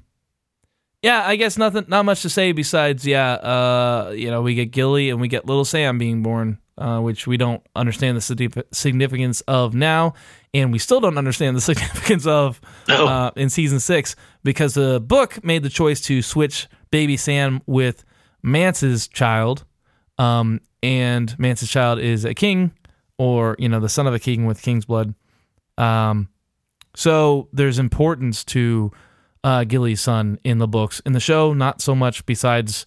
[1.04, 4.72] yeah, I guess nothing, not much to say besides, yeah, uh, you know, we get
[4.72, 9.42] Gilly and we get Little Sam being born, uh, which we don't understand the significance
[9.42, 10.14] of now,
[10.54, 15.44] and we still don't understand the significance of uh, in season six because the book
[15.44, 18.06] made the choice to switch baby Sam with
[18.44, 19.66] Mance's child,
[20.20, 22.72] um, and Mance's child is a king,
[23.18, 25.16] or you know, the son of a king with king's blood.
[25.76, 26.30] Um,
[26.96, 28.92] so there's importance to
[29.44, 31.02] uh, Gilly's son in the books.
[31.04, 32.28] In the show, not so much.
[32.28, 32.86] Besides,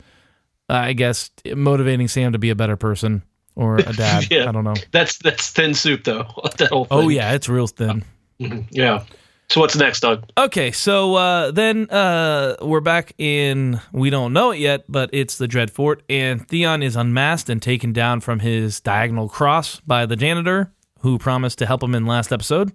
[0.71, 3.25] uh, I guess motivating Sam to be a better person
[3.57, 4.31] or a dad.
[4.31, 4.49] yeah.
[4.49, 4.77] I don't know.
[4.92, 6.31] That's that's thin soup though.
[6.59, 7.07] that whole oh, thing.
[7.07, 8.05] Oh yeah, it's real thin.
[8.40, 8.69] Mm-hmm.
[8.71, 9.03] Yeah.
[9.48, 10.28] So what's next, Doug?
[10.37, 13.80] Okay, so uh, then uh, we're back in.
[13.92, 17.62] We don't know it yet, but it's the Dread Fort, and Theon is unmasked and
[17.62, 22.06] taken down from his diagonal cross by the janitor, who promised to help him in
[22.06, 22.72] last episode.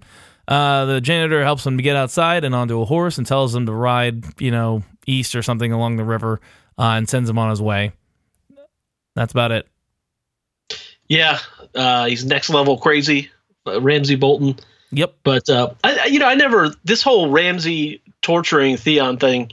[0.47, 3.65] Uh, the janitor helps him to get outside and onto a horse and tells him
[3.65, 6.39] to ride, you know, east or something along the river
[6.77, 7.91] uh, and sends him on his way.
[9.15, 9.67] That's about it.
[11.07, 11.39] Yeah,
[11.75, 13.29] uh, he's next level crazy,
[13.67, 14.57] uh, Ramsay Bolton.
[14.91, 15.15] Yep.
[15.23, 19.51] But uh, I, you know, I never this whole Ramsay torturing Theon thing.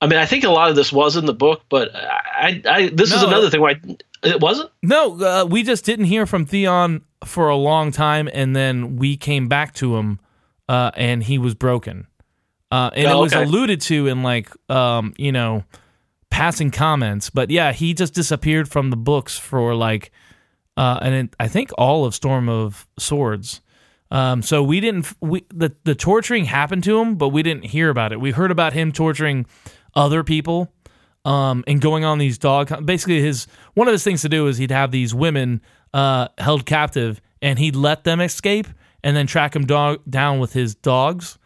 [0.00, 2.88] I mean, I think a lot of this was in the book, but I, I
[2.88, 3.80] this no, is another thing why
[4.22, 4.70] it wasn't.
[4.82, 9.16] No, uh, we just didn't hear from Theon for a long time, and then we
[9.16, 10.20] came back to him
[10.68, 12.06] uh, and he was broken.
[12.70, 15.64] Uh, and oh, it was alluded to in like um, you know
[16.30, 20.10] passing comments, but yeah, he just disappeared from the books for like
[20.76, 23.60] uh, and it, I think all of Storm of Swords.
[24.14, 27.90] Um, so we didn't we the the torturing happened to him, but we didn't hear
[27.90, 28.20] about it.
[28.20, 29.44] We heard about him torturing
[29.92, 30.72] other people
[31.24, 32.86] um, and going on these dog.
[32.86, 35.60] Basically, his one of his things to do is he'd have these women
[35.92, 38.68] uh, held captive, and he'd let them escape,
[39.02, 41.36] and then track him dog- down with his dogs.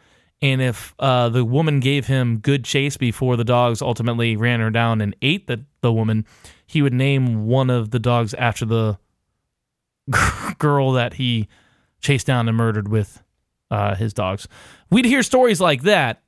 [0.43, 4.71] And if uh, the woman gave him good chase before the dogs ultimately ran her
[4.71, 6.27] down and ate the, the woman,
[6.67, 8.99] he would name one of the dogs after the
[10.59, 11.49] girl that he
[12.01, 13.23] chased down and murdered with
[13.71, 14.49] uh, his dogs.
[14.91, 16.23] We'd hear stories like that,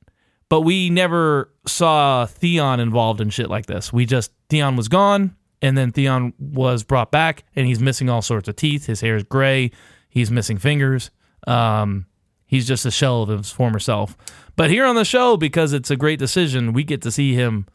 [0.49, 3.93] but we never saw Theon involved in shit like this.
[3.93, 8.23] We just, Theon was gone, and then Theon was brought back, and he's missing all
[8.23, 8.87] sorts of teeth.
[8.87, 9.71] His hair is gray.
[10.09, 11.11] He's missing fingers.
[11.47, 12.07] Um,
[12.47, 14.17] he's just a shell of his former self.
[14.57, 17.67] But here on the show, because it's a great decision, we get to see him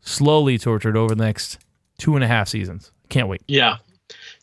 [0.00, 1.58] slowly tortured over the next
[1.98, 2.92] two and a half seasons.
[3.08, 3.42] Can't wait.
[3.46, 3.76] Yeah,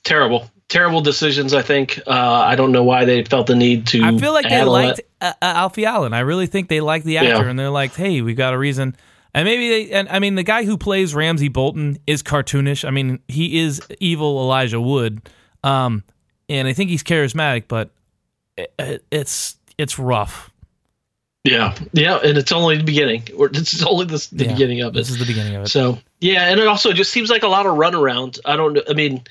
[0.04, 1.54] terrible, terrible decisions.
[1.54, 2.00] I think.
[2.06, 4.04] Uh, I don't know why they felt the need to.
[4.04, 6.14] I feel like they liked uh, uh, Alfie Allen.
[6.14, 7.50] I really think they like the actor, yeah.
[7.50, 8.96] and they're like, "Hey, we got a reason."
[9.34, 12.86] And maybe they, and I mean, the guy who plays Ramsay Bolton is cartoonish.
[12.86, 15.22] I mean, he is evil Elijah Wood,
[15.64, 16.04] um,
[16.50, 17.92] and I think he's charismatic, but
[18.58, 20.52] it, it's it's rough.
[21.44, 23.24] Yeah, yeah, and it's only the beginning.
[23.36, 25.00] Or this is only the, the yeah, beginning of it.
[25.00, 25.70] This is the beginning of it.
[25.70, 28.40] So yeah, and it also just seems like a lot of runaround.
[28.46, 28.78] I don't.
[28.90, 29.24] I mean,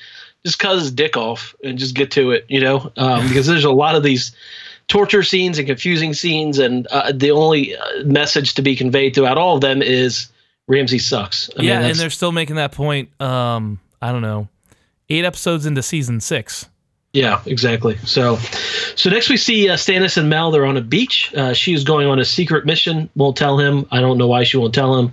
[0.45, 3.65] just cut his dick off and just get to it, you know, um, because there's
[3.65, 4.33] a lot of these
[4.89, 9.39] torture scenes and confusing scenes, and uh, the only uh, message to be conveyed throughout
[9.39, 10.29] all of them is
[10.67, 11.51] Ramsay sucks.
[11.59, 13.09] I yeah, mean, and they're still making that point.
[13.21, 14.49] Um, I don't know,
[15.09, 16.69] eight episodes into season six.
[17.13, 17.97] Yeah, exactly.
[17.99, 18.37] So,
[18.95, 20.53] so next we see uh, Stannis and Mel.
[20.53, 21.35] They're on a beach.
[21.35, 23.11] Uh, she is going on a secret mission.
[23.17, 23.87] Won't tell him.
[23.91, 25.13] I don't know why she won't tell him.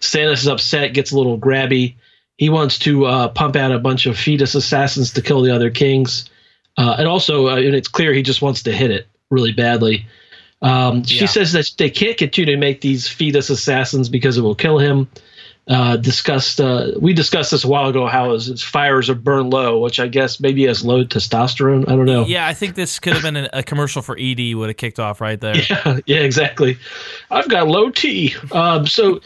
[0.00, 1.94] Stannis is upset, gets a little grabby,
[2.36, 5.70] he wants to uh, pump out a bunch of fetus assassins to kill the other
[5.70, 6.28] kings,
[6.76, 10.06] uh, and also, uh, and it's clear he just wants to hit it really badly.
[10.62, 11.26] Um, she Yeah.
[11.26, 15.08] says that they can't continue to make these fetus assassins because it will kill him.
[15.68, 19.52] Uh, discussed uh, we discussed this a while ago how his, his fires are burned
[19.52, 21.88] low, which I guess maybe has low testosterone.
[21.88, 22.24] I don't know.
[22.24, 25.00] Yeah, I think this could have been a, a commercial for ED would have kicked
[25.00, 25.56] off right there.
[25.68, 26.78] Yeah, yeah, exactly.
[27.32, 28.36] I've got low T.
[28.52, 29.20] Um, so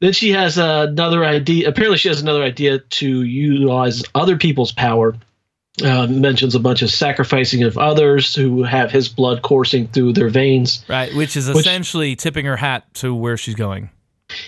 [0.00, 1.68] then she has another idea.
[1.68, 5.16] Apparently, she has another idea to utilize other people's power.
[5.82, 10.28] Uh, mentions a bunch of sacrificing of others who have his blood coursing through their
[10.28, 10.84] veins.
[10.88, 13.88] Right, which is Which- essentially tipping her hat to where she's going.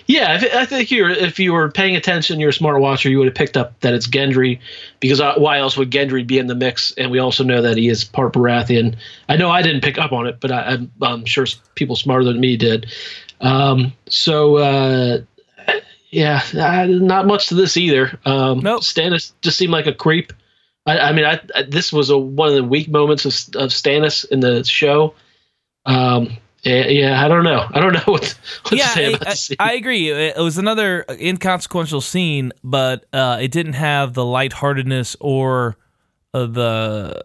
[0.07, 3.19] Yeah, if, I think you're if you were paying attention, you're a smart watcher, you
[3.19, 4.61] would have picked up that it's Gendry,
[5.01, 6.93] because uh, why else would Gendry be in the mix?
[6.93, 8.97] And we also know that he is part Baratheon.
[9.29, 12.25] I know I didn't pick up on it, but I, I'm, I'm sure people smarter
[12.25, 12.93] than me did.
[13.41, 15.21] Um, so uh,
[16.13, 16.43] yeah,
[16.89, 18.19] not much to this either.
[18.25, 18.83] Um, Nope.
[18.83, 20.33] Stannis just seemed like a creep.
[20.87, 23.71] I, I mean, I, I this was a, one of the weak moments of, of
[23.71, 25.15] Stannis in the show.
[25.87, 27.67] Um, yeah, yeah, I don't know.
[27.73, 30.11] I don't know what, what to yeah, say I, about I- I agree.
[30.11, 35.77] It was another inconsequential scene, but uh, it didn't have the lightheartedness or
[36.35, 37.25] uh, the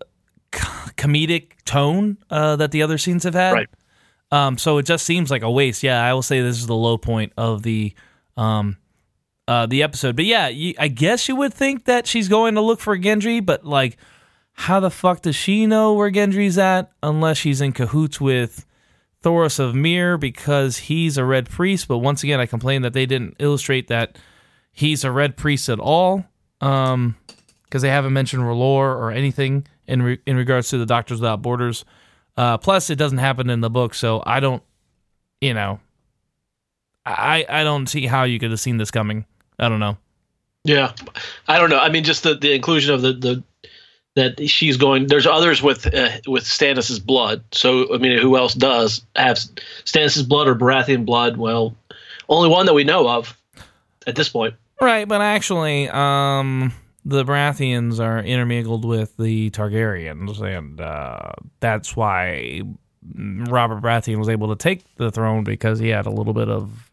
[0.51, 3.53] comedic tone uh, that the other scenes have had.
[3.53, 3.69] Right.
[4.31, 5.83] Um, so it just seems like a waste.
[5.83, 7.93] Yeah, I will say this is the low point of the
[8.37, 8.77] um,
[9.47, 10.15] uh, the episode.
[10.15, 13.45] But yeah, you, I guess you would think that she's going to look for Gendry,
[13.45, 13.97] but like,
[14.53, 18.65] how the fuck does she know where Gendry's at unless she's in cahoots with
[19.23, 21.87] Thoros of Myr because he's a red priest?
[21.87, 24.17] But once again, I complain that they didn't illustrate that
[24.71, 26.25] he's a red priest at all,
[26.61, 27.15] um,
[27.63, 31.41] because they haven't mentioned R'hllor or anything in re- in regards to the Doctors Without
[31.41, 31.85] Borders.
[32.35, 34.63] Uh, plus, it doesn't happen in the book, so I don't,
[35.41, 35.79] you know,
[37.13, 39.25] I I don't see how you could have seen this coming.
[39.59, 39.97] I don't know.
[40.63, 40.91] Yeah,
[41.47, 41.79] I don't know.
[41.79, 43.43] I mean, just the, the inclusion of the, the
[44.15, 45.07] that she's going.
[45.07, 47.43] There's others with uh, with Stannis's blood.
[47.51, 49.39] So I mean, who else does have
[49.85, 51.37] Stannis's blood or Baratheon blood?
[51.37, 51.75] Well,
[52.27, 53.37] only one that we know of
[54.05, 54.55] at this point.
[54.81, 56.73] Right, but actually, um,
[57.05, 62.61] the Baratheons are intermingled with the Targaryens, and uh, that's why
[63.15, 66.86] Robert Baratheon was able to take the throne because he had a little bit of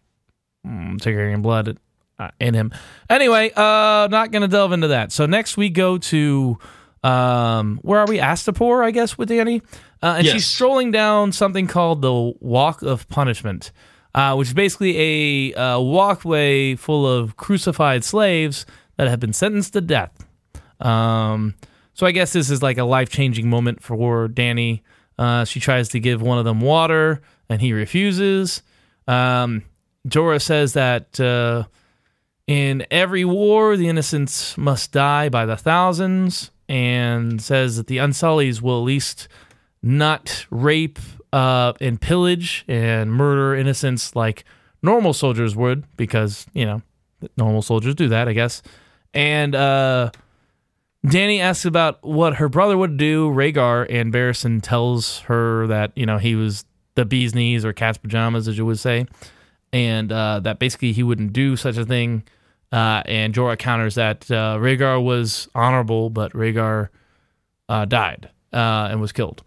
[0.66, 1.78] mm, Targaryen blood
[2.18, 2.72] uh, in him.
[3.10, 5.12] Anyway, uh, not going to delve into that.
[5.12, 6.58] So next we go to
[7.02, 8.18] um, where are we?
[8.18, 9.62] Astapor, I guess, with Danny,
[10.02, 10.34] uh, and Yes.
[10.34, 13.72] she's strolling down something called the Walk of Punishment
[14.14, 18.64] uh, which is basically a uh, walkway full of crucified slaves
[18.96, 20.12] that have been sentenced to death.
[20.80, 21.54] Um,
[21.94, 24.82] so I guess this is like a life changing moment for Danny.
[25.18, 28.62] Uh, she tries to give one of them water, and he refuses.
[29.08, 29.62] Um,
[30.08, 31.64] Jorah says that uh,
[32.46, 38.60] in every war, the innocents must die by the thousands, and says that the Unsullies
[38.60, 39.28] will at least
[39.82, 40.98] not rape
[41.32, 44.44] uh, and pillage and murder innocents like
[44.82, 46.82] normal soldiers would, because you know
[47.36, 48.62] normal soldiers do that, I guess.
[49.14, 50.10] And uh,
[51.06, 53.30] Danny asks about what her brother would do.
[53.30, 56.64] Rhaegar and Barristan tells her that you know he was
[56.94, 59.06] the bee's knees or cat's pajamas, as you would say,
[59.74, 62.22] and uh, that basically he wouldn't do such a thing.
[62.70, 66.90] Uh, and Jorah counters that uh, Rhaegar was honorable, but Rhaegar
[67.68, 69.42] uh, died uh, and was killed.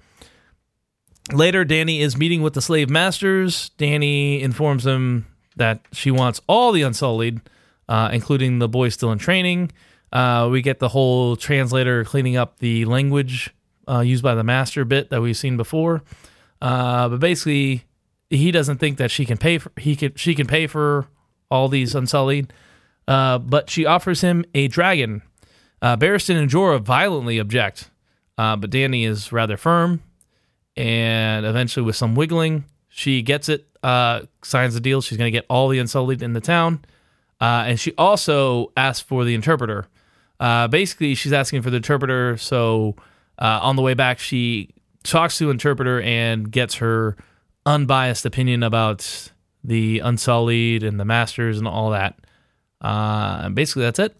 [1.31, 3.69] Later, Danny is meeting with the slave masters.
[3.77, 7.39] Danny informs them that she wants all the Unsullied,
[7.87, 9.71] uh, including the boys still in training.
[10.13, 13.53] We get the whole translator cleaning up the language
[14.03, 16.03] used by the master bit that we've seen before.
[16.59, 17.86] But basically,
[18.29, 21.07] he doesn't think that she can pay for he can she can pay for
[21.49, 22.51] all these Unsullied.
[23.07, 25.21] Uh, but she offers him a dragon.
[25.81, 27.89] Uh, Barristan and Jorah violently object,
[28.37, 30.01] uh, but Danny is rather firm
[30.75, 32.65] and eventually with some wiggling
[32.97, 35.01] she gets it uh, signs the deal.
[35.01, 36.83] She's going to get all the unsullied in the town.
[37.39, 39.85] Uh, and she also asks for the interpreter.
[40.39, 42.37] Uh, basically she's asking for the interpreter.
[42.37, 42.95] So
[43.37, 44.73] uh, on the way back she
[45.03, 47.15] talks to interpreter and gets her
[47.67, 49.31] unbiased opinion about
[49.63, 52.17] the unsullied and the masters and all that
[52.81, 54.15] uh, basically that's it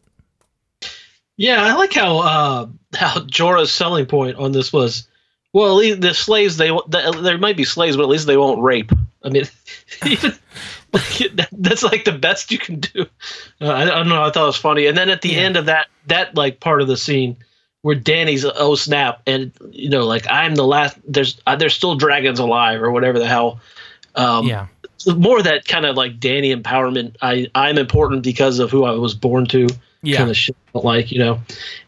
[1.38, 5.08] Yeah, I like how uh, how Jorah's selling point on this was.
[5.54, 8.91] Well, the slaves they the, there might be slaves, but at least they won't rape.
[9.24, 9.45] I mean,
[10.06, 10.34] even
[11.52, 13.06] that's like the best you can do.
[13.62, 14.24] Uh, I, I don't know.
[14.24, 14.88] I thought it was funny.
[14.88, 15.41] And then at the Yeah.
[15.41, 17.38] end of that that like part of the scene
[17.82, 20.98] where Danny's oh snap, and you know like I'm the last.
[21.08, 23.60] There's uh, there's still dragons alive or whatever the hell.
[24.16, 24.68] Um, yeah
[25.06, 27.16] more that kind of like Danny empowerment.
[27.22, 29.68] I I'm important because of who I was born to.
[30.02, 30.18] Yeah.
[30.18, 30.56] kind of shit.
[30.74, 31.40] Like you know,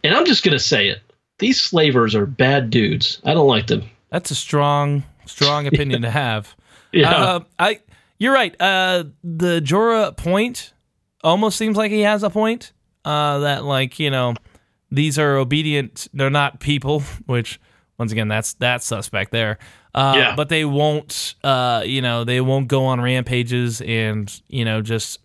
[0.04, 1.02] and I'm just gonna say it.
[1.40, 3.22] These slavers are bad dudes.
[3.24, 3.90] I don't like them.
[4.10, 6.56] That's a strong, strong opinion to have.
[6.92, 7.12] Yeah.
[7.12, 7.80] Uh, I,
[8.18, 8.54] you're right.
[8.60, 10.74] Uh, the Jorah point
[11.24, 12.74] almost seems like he has a point.
[13.06, 14.36] Uh, that like you know,
[14.92, 16.08] these are obedient.
[16.14, 17.02] They're not people.
[17.26, 17.60] Which
[17.98, 19.58] once again, that's that's suspect there.
[19.94, 20.36] Uh, Yeah.
[20.36, 21.36] But they won't.
[21.44, 25.20] Uh, you know, they won't go on rampages and you know just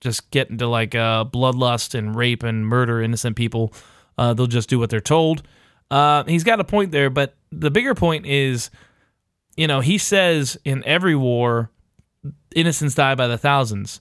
[0.00, 3.72] just get into like uh, bloodlust and rape and murder innocent people.
[4.18, 5.42] Uh, they'll just do what they're told.
[5.90, 8.70] Uh, he's got a point there, but the bigger point is,
[9.56, 11.70] you know, he says in every war,
[12.54, 14.00] innocents die by the thousands.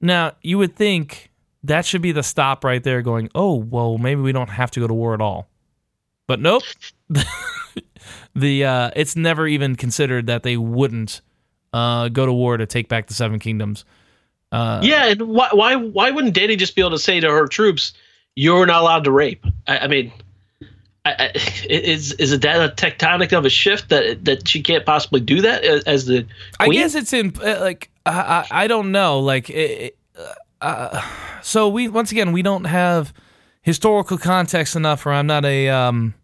[0.00, 1.29] Now, you would think
[1.64, 4.80] that should be the stop right there, going, oh, well, maybe we don't have to
[4.80, 5.48] go to war at all.
[6.26, 6.62] But nope.
[8.34, 11.20] the uh, it's never even considered that they wouldn't
[11.72, 13.84] uh, go to war to take back the Seven Kingdoms.
[14.52, 17.46] Uh, yeah, and why why why wouldn't Danny just be able to say to her
[17.46, 17.92] troops,
[18.36, 19.44] "You're not allowed to rape"?
[19.66, 20.12] I, I mean,
[21.04, 21.30] I, I,
[21.68, 25.40] is is it that a tectonic of a shift that that she can't possibly do
[25.42, 26.26] that as, the
[26.58, 29.96] I guess it's in uh, like I, I I don't know like it,
[31.42, 33.12] so we once again we don't have
[33.62, 36.14] historical context enough or I'm not a um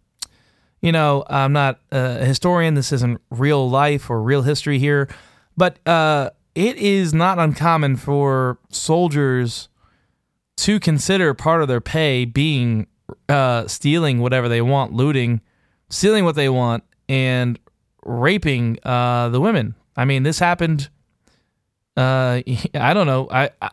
[0.81, 5.09] you know I'm not a historian this isn't real life or real history here
[5.57, 9.69] but uh it is not uncommon for soldiers
[10.57, 12.87] to consider part of their pay being
[13.29, 15.41] uh stealing whatever they want looting
[15.89, 17.59] stealing what they want and
[18.07, 19.75] raping uh, the women.
[19.97, 20.89] I mean, this happened.
[21.97, 22.43] Uh,
[22.75, 23.29] I don't know.
[23.31, 23.71] I, I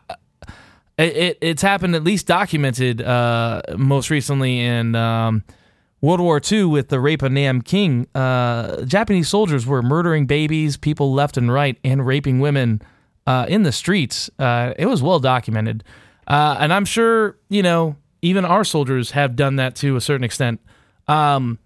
[0.98, 3.02] it it's happened at least documented.
[3.02, 5.42] Uh, most recently in um,
[6.00, 8.06] World War II with the rape of Nanking.
[8.14, 12.82] Uh, Japanese soldiers were murdering babies, people left and right, and raping women
[13.26, 14.30] uh, in the streets.
[14.38, 15.82] Uh, it was well documented,
[16.28, 20.24] uh, and I'm sure you know even our soldiers have done that to a certain
[20.24, 20.60] extent.
[21.08, 21.58] Um,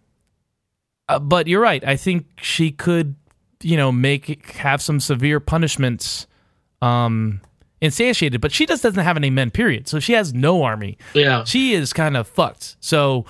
[1.09, 1.83] uh, but you're right.
[1.87, 3.15] I think she could,
[3.63, 6.27] you know, make have some severe punishments
[6.83, 7.41] um,
[7.83, 8.41] instantiated.
[8.41, 9.51] But she just doesn't have any men.
[9.51, 9.89] Period.
[9.89, 10.99] So she has no army.
[11.15, 12.77] yeah, She is kind of fucked.
[12.81, 13.25] So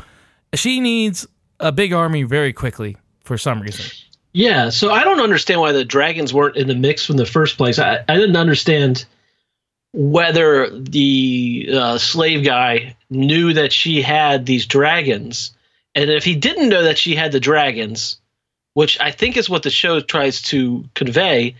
[0.54, 1.26] she needs
[1.60, 3.84] a big army very quickly for some reason.
[4.32, 4.68] yeah.
[4.70, 7.78] So I don't understand why the dragons weren't in the mix from the first place.
[7.78, 9.04] I, I didn't understand
[9.92, 15.52] whether the uh, slave guy knew that she had these dragons,
[15.94, 18.20] and if he didn't know that she had the dragons,
[18.74, 21.56] which I think is what the show tries to convey.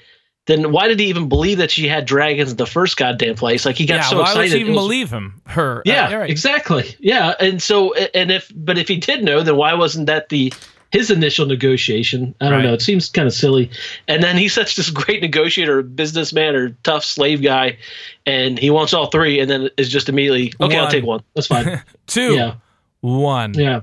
[0.48, 3.64] Then why did he even believe that she had dragons in the first goddamn place?
[3.66, 4.02] Like he got yeah.
[4.02, 4.38] so why excited.
[4.40, 5.40] would she even was- believe him?
[5.46, 5.78] Her.
[5.78, 6.30] Uh, Yeah, you're right.
[6.30, 6.96] exactly.
[6.98, 10.52] Yeah, and so and if but if he did know, then why wasn't that the
[10.90, 12.34] his initial negotiation?
[12.40, 12.64] I don't Right.
[12.64, 12.72] know.
[12.72, 13.70] It seems kind of silly.
[14.08, 17.76] And then he's such this great negotiator, businessman, or tough slave guy,
[18.24, 20.78] and he wants all three, and then is just immediately okay.
[20.78, 21.20] I'll take one.
[21.34, 21.82] That's fine.
[22.06, 22.34] Two.
[22.36, 22.54] yeah,
[23.02, 23.52] One.
[23.52, 23.82] yeah,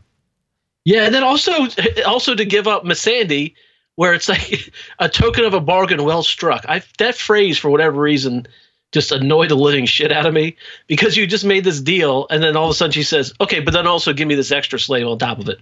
[0.84, 1.04] yeah.
[1.06, 1.68] And then also
[2.08, 3.54] also to give up Missandei,
[3.96, 6.66] where it's like a token of a bargain well struck.
[6.68, 8.48] I that phrase for whatever reason
[8.92, 10.56] just annoyed the living shit out of me
[10.88, 13.60] because you just made this deal and then all of a sudden she says, "Okay,
[13.60, 15.60] but then also give me this extra slave on top of it."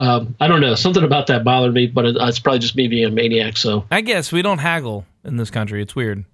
[0.00, 0.74] Um, I don't know.
[0.74, 3.56] Something about that bothered me, but it, it's probably just me being a maniac.
[3.56, 5.82] So I guess we don't haggle in this country.
[5.82, 6.24] It's weird.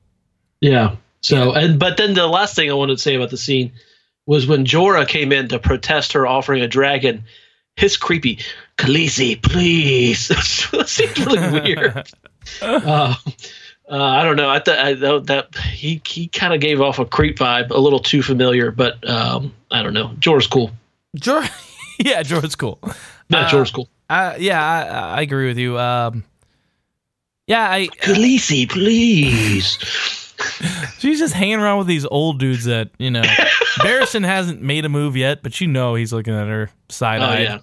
[0.60, 0.96] yeah.
[1.20, 3.72] So and but then the last thing I wanted to say about the scene
[4.26, 7.24] was when Jorah came in to protest her offering a dragon.
[7.76, 8.38] His creepy,
[8.78, 10.30] Khaleesi, please.
[10.72, 11.96] it seemed really weird.
[12.62, 13.14] uh,
[13.90, 14.48] uh, I don't know.
[14.48, 18.22] I thought that he he kind of gave off a creep vibe, a little too
[18.22, 18.70] familiar.
[18.70, 20.08] But um, I don't know.
[20.20, 20.70] Jorah's cool.
[21.16, 21.44] Jor-
[21.98, 22.78] yeah, Jordan's cool.
[23.28, 23.88] Yeah, Uh, Jorah's cool.
[24.10, 25.78] Uh, yeah, I, I agree with you.
[25.78, 26.24] Um,
[27.46, 29.78] yeah, I Khaleesi, please.
[30.98, 33.22] she's just hanging around with these old dudes that you know.
[33.80, 37.24] Barristan hasn't made a move yet, but you know he's looking at her side Oh
[37.26, 37.38] eye.
[37.40, 37.58] yeah.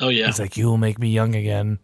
[0.00, 0.26] Oh yeah.
[0.26, 1.78] He's like, "You will make me young again."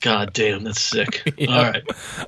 [0.00, 1.22] God damn, that's sick.
[1.38, 1.56] Yeah.
[1.56, 1.82] All right.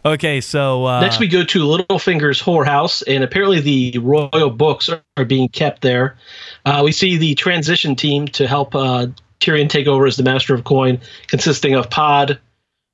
[0.04, 5.02] Okay, so uh, Next, we go to Littlefinger's whorehouse, and apparently the royal books are,
[5.16, 6.16] are being kept there.
[6.64, 9.06] Uh, we see the transition team to help uh,
[9.40, 12.38] Tyrion take over as the Master of Coin, consisting of Pod,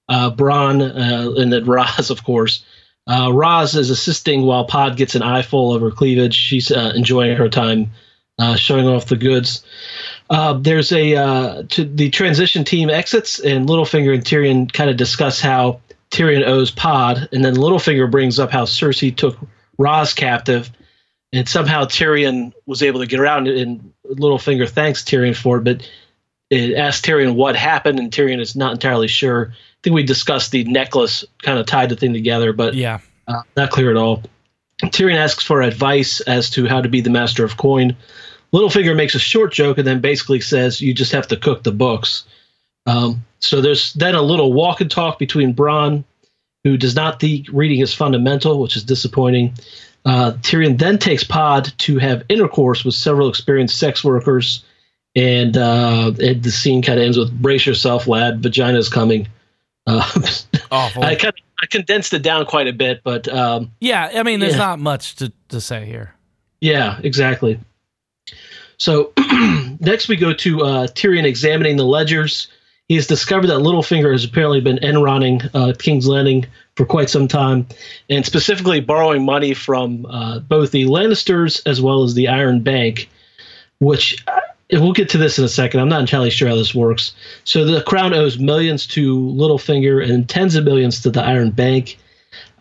[0.09, 2.65] uh, Bronn, uh, and then Ros, of course.
[3.07, 6.35] Uh, Ros is assisting while Pod gets an eyeful of her cleavage.
[6.35, 7.91] She's uh, enjoying her time,
[8.39, 9.65] uh, showing off the goods.
[10.29, 14.97] Uh, there's a uh, to, the transition team exits, and Littlefinger and Tyrion kind of
[14.97, 19.39] discuss how Tyrion owes Pod, and then Littlefinger brings up how Cersei took
[19.79, 20.70] Ros captive,
[21.33, 25.64] and somehow Tyrion was able to get around it, and Littlefinger thanks Tyrion for it,
[25.64, 25.89] but
[26.51, 29.53] it asks Tyrion what happened, and Tyrion is not entirely sure.
[29.53, 32.99] I think we discussed the necklace kind of tied the thing together, but yeah,
[33.29, 34.22] uh, not clear at all.
[34.83, 37.97] Tyrion asks for advice as to how to be the master of coin.
[38.53, 41.72] Littlefinger makes a short joke and then basically says, "You just have to cook the
[41.72, 42.24] books."
[42.86, 46.05] Um, so there's then a little walk and talk between Bronn,
[46.64, 49.55] who does not think reading is fundamental, which is disappointing.
[50.05, 54.64] Uh, Tyrion then takes Pod to have intercourse with several experienced sex workers,
[55.16, 59.26] and, uh, and the scene kind of ends with "Brace yourself, lad, vagina's coming."
[59.88, 60.09] Uh,
[60.70, 61.03] Awful.
[61.05, 64.40] I kind of I condensed it down quite a bit, but um, yeah, I mean,
[64.40, 64.59] there's Yeah.
[64.59, 66.14] not much to, to say here.
[66.61, 67.59] yeah, exactly.
[68.79, 69.12] So
[69.81, 72.49] next we go to uh, Tyrion examining the ledgers.
[72.89, 76.47] He has discovered that Littlefinger has apparently been enrunning uh, King's Landing
[76.77, 77.66] for quite some time,
[78.11, 83.09] and specifically borrowing money from uh, both the Lannisters as well as the Iron Bank,
[83.81, 84.41] which uh,
[84.72, 85.81] we'll get to this in a second.
[85.81, 87.14] I'm not entirely sure how this works.
[87.45, 91.99] So the crown owes millions to Littlefinger and tens of millions to the Iron Bank.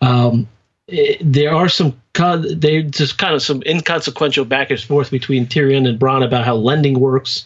[0.00, 0.48] Um,
[0.88, 5.46] it- there are some con- they just kind of some inconsequential back and forth between
[5.46, 7.44] Tyrion and Bronn about how lending works.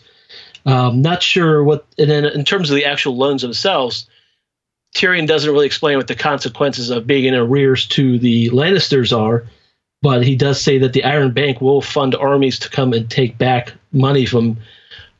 [0.64, 4.08] Um, not sure what, and then in terms of the actual loans themselves,
[4.94, 9.46] Tyrion doesn't really explain what the consequences of being in arrears to the Lannisters are,
[10.02, 13.38] but he does say that the Iron Bank will fund armies to come and take
[13.38, 14.56] back money from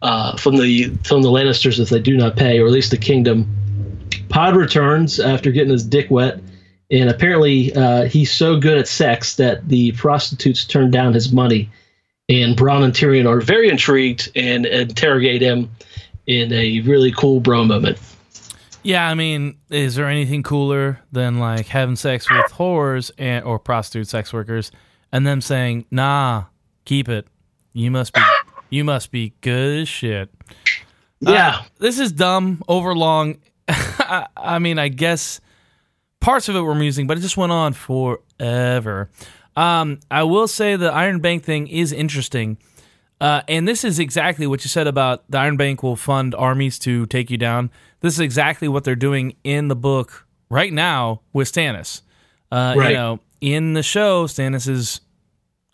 [0.03, 2.97] uh, from the from the Lannisters if they do not pay, or at least the
[2.97, 3.47] kingdom.
[4.29, 6.41] Pod returns after getting his dick wet,
[6.91, 11.71] and apparently uh, he's so good at sex that the prostitutes turn down his money.
[12.29, 15.71] And Bronn and Tyrion are very intrigued and interrogate him
[16.27, 17.99] in a really cool bro moment.
[18.83, 23.59] Yeah, I mean, is there anything cooler than like having sex with whores and or
[23.59, 24.71] prostitute sex workers
[25.13, 26.45] and them saying, "Nah,
[26.85, 27.27] keep it.
[27.73, 28.23] You must be
[28.71, 30.31] you must be good as shit."
[31.21, 33.39] Yeah, This is dumb, overlong.
[33.69, 35.41] I, I mean, I guess
[36.21, 39.11] parts of it were amusing, but it just went on forever.
[39.57, 42.59] Um, I will say the Iron Bank thing is interesting.
[43.21, 46.79] Uh, and this is exactly what you said about the Iron Bank will fund armies
[46.81, 47.71] to take you down.
[48.01, 52.01] This is exactly what they're doing in the book right now with Stannis.
[52.51, 55.01] Uh, You know, in the show, Stannis is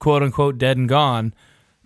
[0.00, 1.34] quote unquote dead and gone.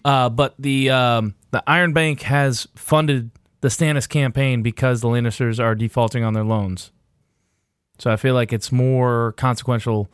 [0.02, 3.30] Uh, but the um, the Iron Bank has funded
[3.60, 6.90] the Stannis campaign because the Lannisters are defaulting on their loans.
[8.00, 10.08] So I feel like it's more consequential.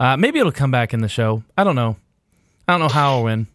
[0.00, 1.42] Uh, maybe it'll come back in the show.
[1.56, 1.96] I don't know.
[2.66, 3.46] I don't know how or when.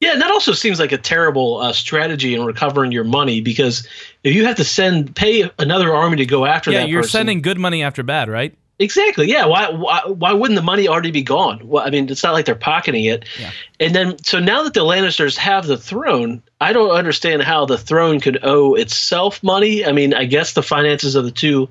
[0.00, 3.86] Yeah, that also seems like a terrible uh, strategy in recovering your money because
[4.24, 6.74] if you have to send pay another army to go after that.
[6.74, 8.56] Yeah, that you're person- sending good money after bad, right?
[8.78, 12.22] exactly yeah why, why why wouldn't the money already be gone well i mean it's
[12.22, 13.50] not like they're pocketing it Yeah.
[13.78, 17.76] and then so now that the lannisters have the throne i don't understand how the
[17.78, 21.68] throne could owe itself money i mean i guess the finances of the two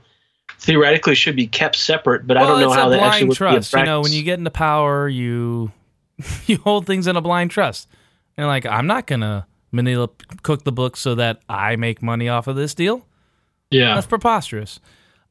[0.62, 3.74] theoretically should be kept separate but i don't know how that actually would trust.
[3.74, 5.72] be You know, when you get into power, you
[6.45, 7.88] you hold things in a blind trust.
[8.38, 10.09] And like, I'm not gonna manila
[10.43, 13.05] cook the book so that I make money off of this deal.
[13.72, 14.80] yeah That's preposterous.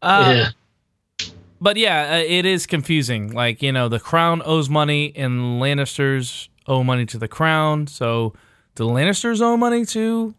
[0.03, 1.29] Uh, yeah
[1.61, 3.33] But yeah, uh, it is confusing.
[3.33, 7.87] Like you know, the crown owes money, and Lannisters owe money to the crown.
[7.87, 8.33] So,
[8.75, 10.35] do the Lannisters owe money to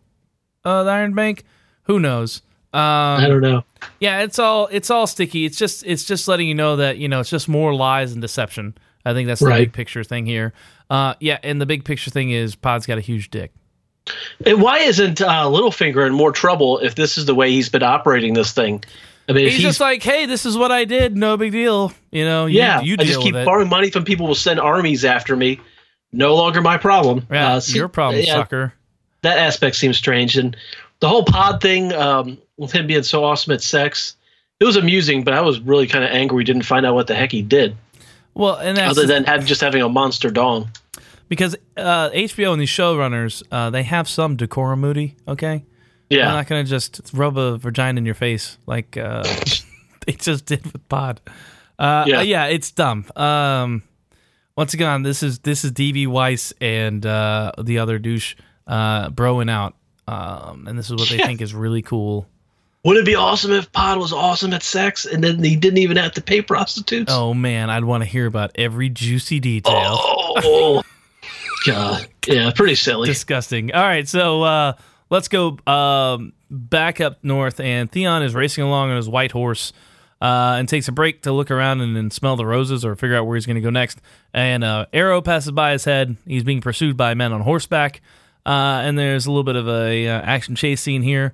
[0.65, 1.43] uh, the Iron Bank?
[1.83, 2.41] Who knows?
[2.73, 3.63] I Um, don't know
[3.99, 5.43] yeah, it's all it's all sticky.
[5.45, 8.21] It's just it's just letting you know that you know it's just more lies and
[8.21, 8.75] deception.
[9.05, 9.57] I think that's the Right.
[9.61, 10.53] big picture thing here.
[10.89, 13.51] Uh, yeah, and the big picture thing is Pod's got a huge dick.
[14.45, 17.81] and why isn't uh, littlefinger in more trouble if this is the way he's been
[17.83, 18.83] operating this thing
[19.29, 21.15] i mean if He's, just like, hey, this is what I did.
[21.17, 21.91] No big deal.
[22.11, 25.03] You know, you, yeah, you I just keep borrowing money from people who send armies
[25.05, 25.59] after me.
[26.11, 27.25] No longer my problem.
[27.31, 28.73] yeah, Uh, see- your problem, yeah, sucker.
[29.23, 30.55] That aspect seems strange, and
[30.99, 34.15] the whole pod thing um, with him being so awesome at sex,
[34.59, 35.23] it was amusing.
[35.23, 37.41] But I was really kind of angry we didn't find out what the heck he
[37.41, 37.75] did,
[38.33, 40.69] Well, and that's other than have, just having a monster dong.
[41.27, 45.15] because uh, HBO and these showrunners, uh, they have some decorum, Moody.
[45.27, 45.63] Okay,
[46.09, 49.23] Yeah, they're not gonna just rub a vagina in your face like uh,
[50.05, 51.19] they just did with Pod.
[51.79, 52.21] Uh, Yeah.
[52.21, 52.45] yeah.
[52.45, 53.05] it's dumb.
[53.15, 53.81] Um,
[54.55, 58.35] once again, this is this is DB Weiss and uh, the other douche
[58.67, 59.73] uh, broing out,
[60.07, 61.25] um, and this is what they Yeah.
[61.25, 62.27] think is really cool.
[62.83, 65.97] Wouldn't it be awesome if Pod was awesome at sex and then he didn't even
[65.97, 67.11] have to pay prostitutes?
[67.13, 69.73] Oh man, I'd want to hear about every juicy detail.
[69.73, 70.81] Oh,
[71.67, 73.07] God, yeah, pretty silly.
[73.07, 73.71] disgusting.
[73.71, 74.73] All right, so uh,
[75.11, 79.73] let's go um, back up north, and Theon is racing along on his white horse.
[80.19, 83.15] Uh, and takes a break to look around and, and smell the roses or figure
[83.15, 83.99] out where he's going to go next.
[84.35, 86.15] And uh, arrow passes by his head.
[86.27, 88.01] He's being pursued by men on horseback.
[88.45, 91.33] Uh, and there's a little bit of a uh, action chase scene here.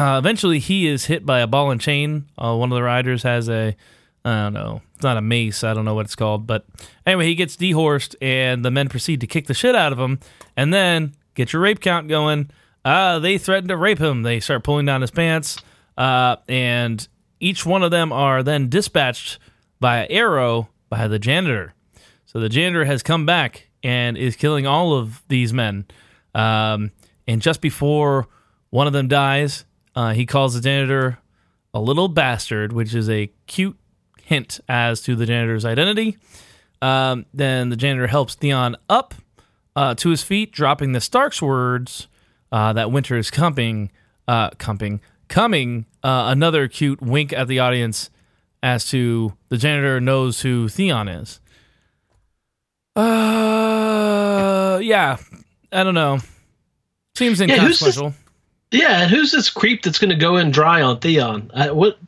[0.00, 2.24] Uh, eventually, he is hit by a ball and chain.
[2.38, 3.76] Uh, one of the riders has a
[4.24, 4.80] I don't know.
[4.94, 5.62] It's not a mace.
[5.62, 6.46] I don't know what it's called.
[6.46, 6.64] But
[7.04, 10.18] anyway, he gets dehorsed, and the men proceed to kick the shit out of him.
[10.56, 12.50] And then get your rape count going.
[12.82, 14.22] Uh, they threaten to rape him.
[14.22, 15.58] They start pulling down his pants.
[15.98, 17.06] Uh, and
[17.38, 19.38] each one of them are then dispatched
[19.80, 21.74] by arrow by the janitor.
[22.24, 25.86] So the janitor has come back and is killing all of these men.
[26.34, 26.90] Um,
[27.26, 28.28] and just before
[28.70, 29.64] one of them dies,
[29.94, 31.18] uh, he calls the janitor
[31.72, 33.78] a little bastard, which is a cute
[34.22, 36.16] hint as to the janitor's identity.
[36.82, 39.14] Um, then the janitor helps Theon up
[39.76, 42.08] uh, to his feet, dropping the Stark's words
[42.52, 43.90] uh, that winter is coming,
[44.26, 45.86] uh, coming, coming.
[46.02, 48.10] Uh, another cute wink at the audience
[48.62, 51.40] as to the janitor knows who Theon is.
[52.96, 55.18] Uh, yeah,
[55.72, 56.18] I don't know.
[57.16, 58.14] Seems Yeah, who's inconsequential.
[58.72, 61.50] Yeah, and who's this creep that's going to go in dry on Theon?
[61.54, 61.98] I, what?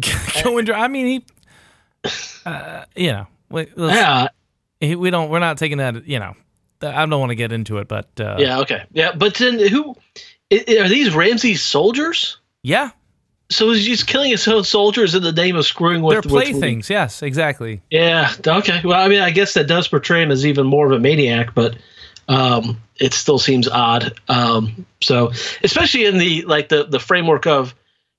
[0.44, 0.80] Going dry.
[0.84, 1.06] I mean,
[2.04, 2.10] he,
[2.46, 4.28] uh, you know, let's- Yeah,
[4.80, 5.30] he- we don't.
[5.30, 6.06] We're not taking that.
[6.06, 6.34] You know,
[6.80, 9.12] I don't want to get into it, but uh, yeah, okay, yeah.
[9.14, 9.94] But then who?
[10.52, 12.36] Are these Ramsay's soldiers?
[12.62, 12.90] yeah,
[13.50, 16.90] So he's just killing his own soldiers in the name of screwing with they're playthings.
[16.90, 17.80] Yes, exactly.
[17.90, 18.30] Yeah.
[18.46, 18.80] Okay.
[18.84, 21.54] Well, I mean, I guess that does portray him as even more of a maniac,
[21.54, 21.76] but
[22.28, 24.14] um, it still seems odd.
[24.28, 25.32] Um, so,
[25.62, 27.74] especially in the like the the framework of,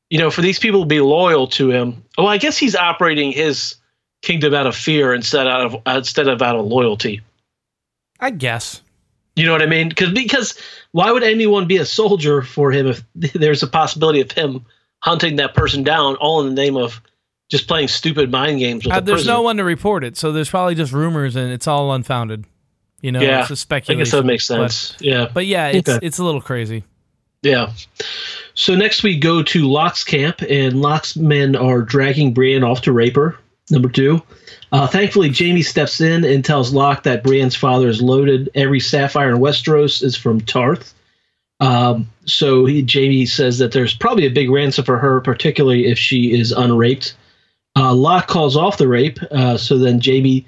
[0.09, 2.03] you know, for these people to be loyal to him.
[2.17, 3.75] Well, I guess he's operating his
[4.21, 7.21] kingdom out of fear instead out of instead of out of loyalty.
[8.19, 8.81] I guess.
[9.35, 9.89] You know what I mean?
[9.89, 10.59] Because because
[10.91, 13.03] why would anyone be a soldier for him if
[13.33, 14.65] there's a possibility of him
[14.99, 17.01] hunting that person down all in the name of
[17.49, 19.33] just playing stupid mind games with Uh, a there's prisoner?
[19.33, 22.45] no one to report it, so there's probably just rumors, and it's all unfounded.
[23.03, 23.99] You know, Yeah, it's I speculation.
[23.99, 24.95] guess that makes but- sense.
[24.99, 25.27] yeah.
[25.31, 26.03] But, yeah, it's Okay.
[26.05, 26.83] it's a little crazy.
[27.43, 27.71] Yeah.
[28.55, 32.91] So next we go to Locke's camp, and Locke's men are dragging Brienne off to
[32.93, 33.35] rape her.
[33.69, 34.21] Number two.
[34.71, 38.49] Uh, thankfully, Jaime steps in and tells Locke that Brienne's father is loaded.
[38.55, 40.93] Every sapphire in Westeros is from Tarth.
[41.59, 45.97] Um, so he, Jaime says that there's probably a big ransom for her, particularly if
[45.99, 47.15] she is unraped.
[47.75, 49.19] Uh, Locke calls off the rape.
[49.31, 50.45] Uh, so then Jaime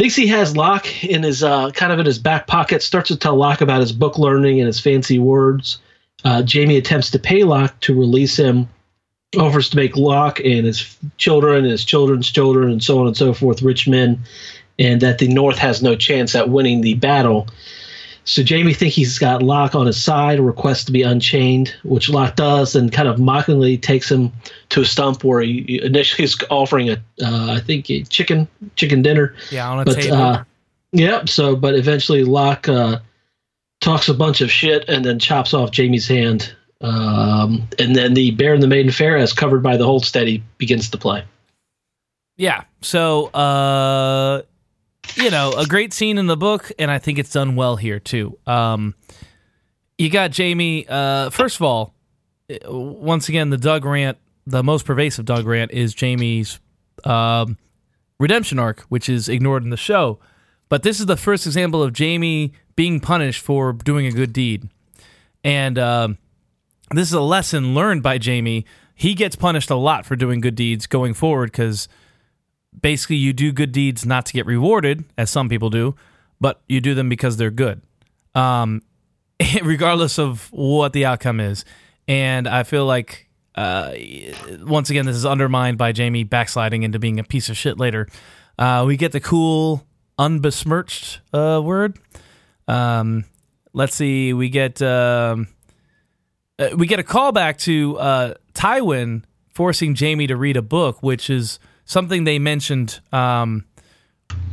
[0.00, 2.80] thinks he has Locke in his uh, kind of in his back pocket.
[2.80, 5.76] Starts to tell Locke about his book learning and his fancy words.
[6.24, 8.66] Uh, Jaime attempts to pay Locke to release him,
[9.36, 13.16] offers to make Locke and his children, and his children's children, and so on and
[13.16, 14.18] so forth rich men,
[14.78, 17.46] and that the North has no chance at winning the battle.
[18.24, 22.36] So Jaime thinks he's got Locke on his side, requests to be unchained, which Locke
[22.36, 24.32] does, and kind of mockingly takes him
[24.68, 28.46] to a stump where he initially is offering a, uh, I think, a chicken
[28.76, 29.34] chicken dinner.
[29.50, 30.16] Yeah, on a But table.
[30.16, 30.44] uh,
[30.92, 31.28] yep.
[31.28, 33.00] So, but eventually Locke uh,
[33.80, 36.54] talks a bunch of shit and then chops off Jaime's hand.
[36.82, 40.42] Um, and then the Bear and the Maiden Fair, as covered by the Hold Steady,
[40.58, 41.24] begins to play.
[42.36, 42.64] Yeah.
[42.80, 44.42] So, uh,
[45.16, 48.00] you know, a great scene in the book, and I think it's done well here
[48.00, 48.38] too.
[48.46, 48.94] Um,
[49.98, 50.86] you got Jaime.
[50.88, 51.94] Uh, first of all,
[52.50, 56.58] uh, once again, the Doug rant, the most pervasive Doug rant is Jaime's
[57.04, 57.58] um,
[58.18, 60.18] redemption arc, which is ignored in the show.
[60.68, 64.68] But this is the first example of Jaime being punished for doing a good deed,
[65.44, 66.18] and um,
[66.92, 68.64] this is a lesson learned by Jaime.
[68.94, 71.88] He gets punished a lot for doing good deeds going forward because
[72.78, 75.94] basically you do good deeds not to get rewarded, as some people do,
[76.40, 77.82] but you do them because they're good,
[78.34, 78.82] um,
[79.62, 81.64] regardless of what the outcome is.
[82.08, 83.92] And I feel like, uh,
[84.62, 88.08] once again, this is undermined by Jaime backsliding into being a piece of shit later.
[88.58, 89.86] Uh, we get the cool
[90.18, 91.98] unbesmirched uh, word.
[92.68, 93.24] Um,
[93.72, 95.48] let's see, we get um,
[96.58, 101.30] uh, we get a callback to uh, Tywin forcing Jaime to read a book, which
[101.30, 101.58] is
[101.90, 103.64] something they mentioned um,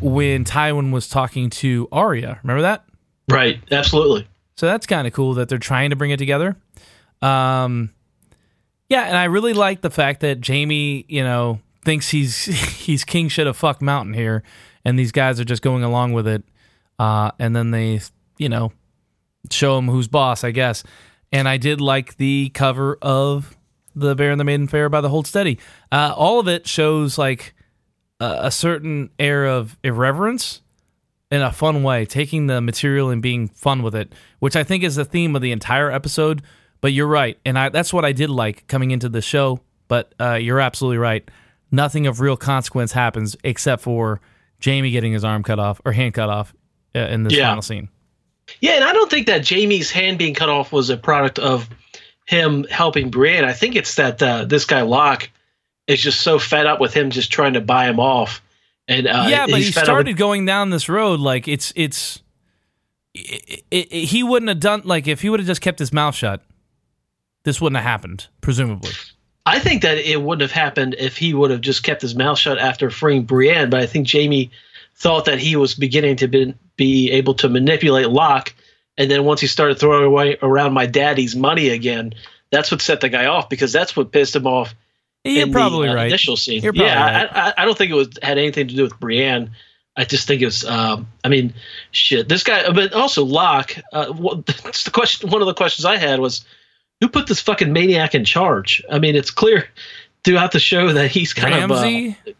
[0.01, 2.39] when Tywin was talking to Arya.
[2.41, 2.83] Remember that?
[3.29, 3.59] Right.
[3.71, 4.27] Absolutely.
[4.55, 6.57] So that's kind of cool that they're trying to bring it together.
[7.21, 7.91] Um,
[8.89, 12.45] yeah, and I really like the fact that Jaime, you know, thinks he's
[12.79, 14.41] he's king shit of fuck mountain here,
[14.83, 16.43] and these guys are just going along with it.
[16.97, 18.01] Uh, and then they,
[18.39, 18.71] you know,
[19.51, 20.83] show him who's boss, I guess.
[21.31, 23.55] And I did like the cover of
[23.99, 25.59] the Bear and the Maiden Fair by the Hold Steady.
[25.91, 27.53] Uh, all of it shows like
[28.19, 30.61] a, a certain air of irreverence
[31.29, 34.83] in a fun way, taking the material and being fun with it, which I think
[34.83, 36.41] is the theme of the entire episode.
[36.79, 39.59] But you're right, and I, that's what I did like coming into the show.
[39.87, 41.29] But uh, you're absolutely right.
[41.71, 44.21] Nothing of real consequence happens except for
[44.63, 46.53] Jaime getting his arm cut off or hand cut off
[46.95, 47.47] uh, in this Yeah.
[47.49, 47.89] final scene.
[48.61, 51.67] Yeah, and I don't think that Jaime's hand being cut off was a product of
[52.28, 53.45] him helping Brienne.
[53.45, 55.30] I think it's that uh, this guy Locke
[55.88, 58.41] is just so fed up with him just trying to buy him off.
[58.88, 62.21] And uh, yeah, but he started with- going down this road like it's it's.
[63.13, 65.91] It, it, it- he wouldn't have done like if he would have just kept his
[65.91, 66.41] mouth shut.
[67.43, 68.91] This wouldn't have happened, presumably.
[69.45, 72.38] I think that it wouldn't have happened if he would have just kept his mouth
[72.38, 73.69] shut after freeing Brienne.
[73.69, 74.51] But I think Jaime
[74.97, 78.53] thought that he was beginning to be, be able to manipulate Locke,
[78.97, 82.13] and then once he started throwing away around my daddy's money again,
[82.51, 84.73] that's what set the guy off because that's what pissed him off.
[85.23, 86.07] You're in probably the, uh, right.
[86.07, 87.29] Initial scene, You're yeah, right.
[87.31, 89.51] I, I, I don't think it was had anything to do with Brienne.
[89.97, 90.63] I just think it was.
[90.63, 91.53] Um, I mean,
[91.91, 92.29] shit.
[92.29, 93.75] This guy, but also Locke.
[93.91, 95.29] Uh, what, that's the question.
[95.29, 96.45] One of the questions I had was,
[97.01, 98.83] who put this fucking maniac in charge?
[98.89, 99.67] I mean, it's clear
[100.23, 102.27] throughout the show that he's kind Ramsay, of.
[102.27, 102.36] Uh,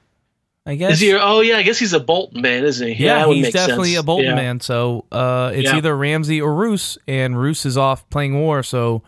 [0.76, 0.94] guess.
[0.94, 1.14] is he?
[1.14, 3.04] Oh yeah, I guess he's a Bolton man, isn't he?
[3.06, 4.02] yeah, would he's definitely sense.
[4.02, 4.36] a Bolton Yeah.
[4.36, 4.60] man.
[4.60, 5.78] So uh, it's Yeah.
[5.78, 8.64] either Ramsay or Roose, and Roose is off playing war.
[8.64, 9.02] So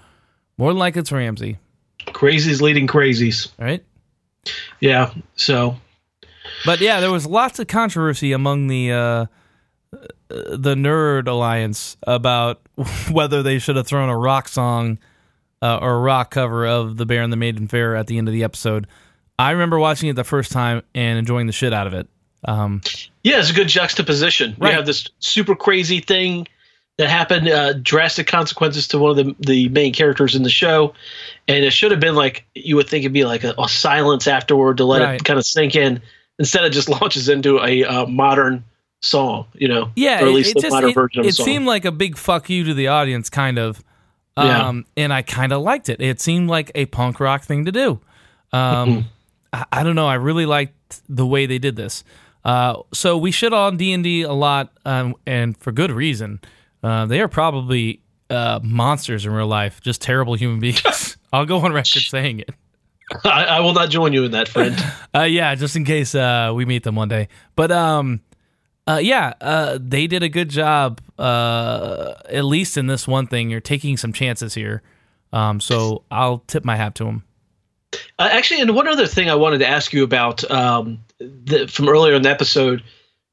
[0.58, 1.58] more than likely it's Ramsay.
[2.08, 3.50] Crazies leading crazies.
[3.60, 3.84] All right.
[4.80, 5.14] Yeah.
[5.36, 5.78] So
[6.66, 9.26] But yeah, there was lots of controversy among the uh,
[10.30, 12.62] the nerd alliance about
[13.12, 14.98] whether they should have thrown a rock song
[15.62, 18.28] uh, or a rock cover of "The Bear and the Maiden Fair" at the end
[18.28, 18.88] of the episode.
[19.40, 22.08] I remember watching it the first time and enjoying the shit out of it.
[22.46, 22.82] Um,
[23.24, 24.56] Yeah, it's a good juxtaposition.
[24.60, 24.70] Right.
[24.72, 26.48] You have this super crazy thing
[26.98, 30.94] that happened, uh, drastic consequences to one of the the main characters in the show,
[31.48, 34.28] and it should have been like you would think it'd be like a, a silence
[34.28, 35.16] afterward to let Right.
[35.16, 36.02] it kind of sink in.
[36.38, 38.64] Instead, it just launches into a uh, modern
[39.02, 41.36] song, you know, yeah, or at least it, the modern it, version of it the
[41.36, 41.46] song.
[41.46, 43.82] seemed like a big fuck you to the audience, kind of.
[44.38, 44.68] Yeah.
[44.68, 46.02] Um, and I kind of liked it.
[46.02, 48.00] It seemed like a punk rock thing to do.
[48.54, 49.06] Um,
[49.54, 50.08] I, I don't know.
[50.08, 52.04] I really liked the way they did this.
[52.44, 56.40] Uh, so we shit on D and D a lot, um, and for good reason.
[56.82, 61.18] Uh, they are probably uh, monsters in real life, just terrible human beings.
[61.34, 62.50] I'll go on record saying it.
[63.26, 64.76] I, I will not join you in that, friend.
[65.12, 67.30] Uh, yeah, just in case uh, we meet them one day.
[67.56, 68.22] But um,
[68.88, 71.02] uh, yeah, uh, they did a good job.
[71.18, 74.84] Uh, at least in this one thing, you're taking some chances here.
[75.34, 77.24] Um, so I'll tip my hat to them.
[77.94, 81.90] Uh, actually, and one other thing I wanted to ask you about um, the, from
[81.90, 82.84] earlier in the episode,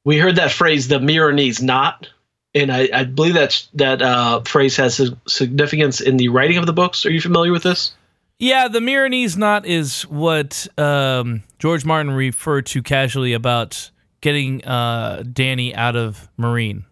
[0.05, 2.07] we heard that phrase "the Meereenese knot,"
[2.55, 6.73] and I, I believe that's that uh, phrase has significance in the writing of the
[6.73, 7.05] books.
[7.05, 7.93] Are you familiar with this?
[8.39, 13.89] Yeah, the Meereenese knot is what um, George Martin referred to casually about
[14.21, 16.85] getting uh, Danny out of Meereen.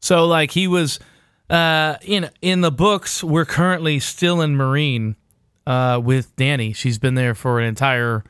[0.00, 0.98] So, like, he was
[1.48, 3.22] uh, in in the books.
[3.22, 5.14] We're currently still in Meereen
[5.66, 6.72] uh, with Danny.
[6.72, 8.24] She's been there for an entire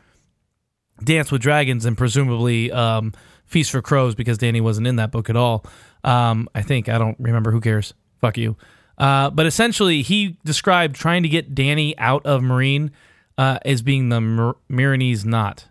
[1.03, 3.13] Dance with Dragons and presumably um,
[3.47, 5.65] Feast for Crows because Danny wasn't in that book at all.
[6.05, 7.51] Um, I think I don't remember.
[7.51, 7.95] Who cares?
[8.21, 8.57] Fuck you.
[8.99, 12.91] Uh, but essentially, he described trying to get Danny out of Meereen
[13.39, 15.67] uh, as being the Mir- Meereenese knot.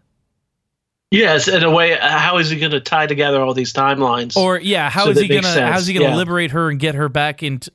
[1.12, 1.98] Yes, in a way.
[2.00, 4.38] How is he going to tie together all these timelines?
[4.38, 6.16] Or yeah, how So is he gonna how's he gonna yeah.
[6.16, 7.70] liberate her and get her back into?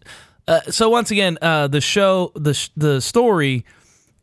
[0.49, 3.67] Uh, so once again, uh, the show the sh- the story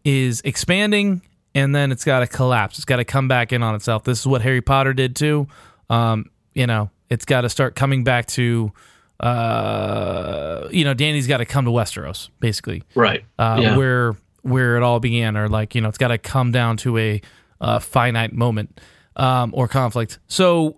[0.06, 1.22] is expanding
[1.56, 2.78] and then it's got to collapse.
[2.78, 4.04] It's got to come back in on itself.
[4.04, 5.47] This is what Harry Potter did too.
[5.89, 8.72] Um, you know, it's got to start coming back to.
[9.20, 13.24] Uh, you know, Danny's got to come to Westeros, basically right?
[13.39, 13.78] uh, Yeah.
[13.78, 16.97] where where it all began, or like you know, it's got to come down to
[16.97, 17.22] a
[17.62, 18.82] uh, finite moment
[19.16, 20.20] um, or conflict.
[20.28, 20.78] So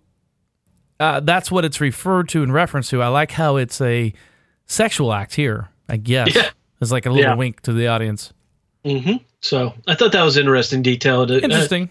[0.99, 3.01] uh, that's what it's referred to in reference to.
[3.01, 4.13] I like how it's a
[4.67, 5.69] sexual act here.
[5.89, 6.49] I guess Yeah.
[6.81, 7.35] it's like a little Yeah.
[7.35, 8.31] wink to the audience.
[8.85, 11.21] Hmm So I thought that was interesting detail.
[11.21, 11.89] Uh, Interesting.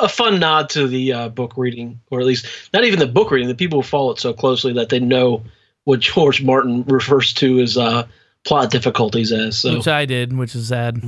[0.00, 3.30] a fun nod to the uh, book reading, or at least not even the book
[3.30, 3.48] reading.
[3.48, 5.42] The people who follow it so closely that they know
[5.84, 8.06] what George Martin refers to as uh,
[8.44, 9.58] plot difficulties as.
[9.58, 11.00] So, which I did, which is sad.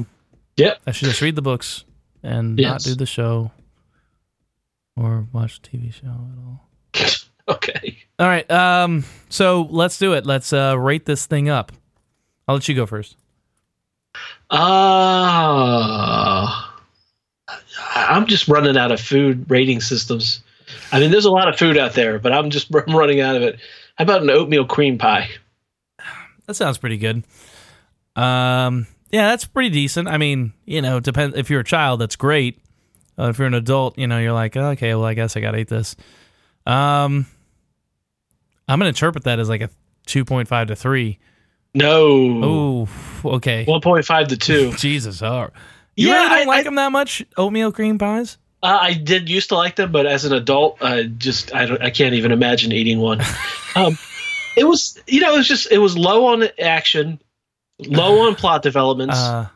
[0.56, 0.80] yep.
[0.86, 1.84] I should just read the books
[2.22, 3.50] and not do the show
[4.96, 6.68] or watch the TV show at all.
[7.48, 7.98] Okay.
[8.18, 8.50] All right.
[8.50, 9.04] Um.
[9.28, 10.26] So let's do it.
[10.26, 11.70] Let's uh, rate this thing up.
[12.48, 13.16] I'll let you go first.
[14.50, 14.56] Uh,
[17.94, 20.42] I'm just running out of food rating systems.
[20.92, 23.36] I mean, there's a lot of food out there, but I'm just I'm running out
[23.36, 23.58] of it.
[23.96, 25.30] How about an oatmeal cream pie?
[26.46, 27.24] That sounds pretty good.
[28.14, 30.08] Um, yeah, that's pretty decent.
[30.08, 32.60] I mean, you know, depend if you're a child, that's great.
[33.18, 35.58] Uh, if you're an adult, you know, you're like, okay, well, I guess I gotta
[35.58, 35.96] eat this.
[36.66, 37.26] Um,
[38.68, 39.70] I'm gonna interpret that as like a
[40.06, 41.18] two point five to three.
[41.76, 42.88] No.
[43.24, 43.64] Oh, okay.
[43.66, 44.72] 1.5 to 2.
[44.78, 45.50] Jesus, right.
[45.96, 47.24] You Yeah, really don't I- like I- them that much?
[47.36, 48.38] Oatmeal cream pies?
[48.62, 51.80] Uh, I did used to like them, but as an adult, I just I don't
[51.82, 53.20] I can't even imagine eating one.
[53.76, 53.96] um,
[54.56, 57.20] it was you know it was just it was low on action,
[57.78, 59.14] low on plot developments.
[59.18, 59.48] Uh,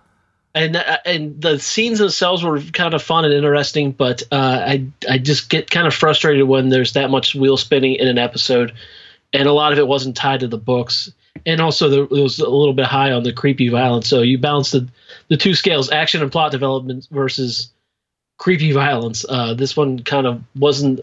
[0.54, 4.84] and uh, and the scenes themselves were kind of fun and interesting, but uh, I
[5.08, 8.74] I just get kind of frustrated when there's that much wheel spinning in an episode,
[9.32, 11.10] and a lot of it wasn't tied to the books,
[11.46, 14.08] and also the, it was a little bit high on the creepy violence.
[14.08, 14.88] So you balance the
[15.28, 17.70] the two scales, action and plot development versus
[18.38, 19.24] creepy violence.
[19.28, 21.00] Uh, this one kind of wasn't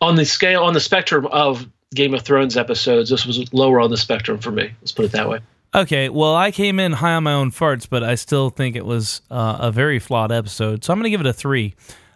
[0.00, 3.10] on the scale on the spectrum of Game of Thrones episodes.
[3.10, 4.70] This was lower on the spectrum for me.
[4.80, 5.40] Let's put it that way.
[5.72, 8.84] Okay, well, I came in high on my own farts, but I still think it
[8.84, 10.82] was uh, a very flawed episode.
[10.82, 11.74] So I'm going to give it a three,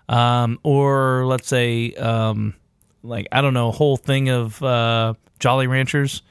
[0.09, 2.55] um, or let's say, um,
[3.05, 6.23] like I don't know, whole thing of uh, Jolly Ranchers.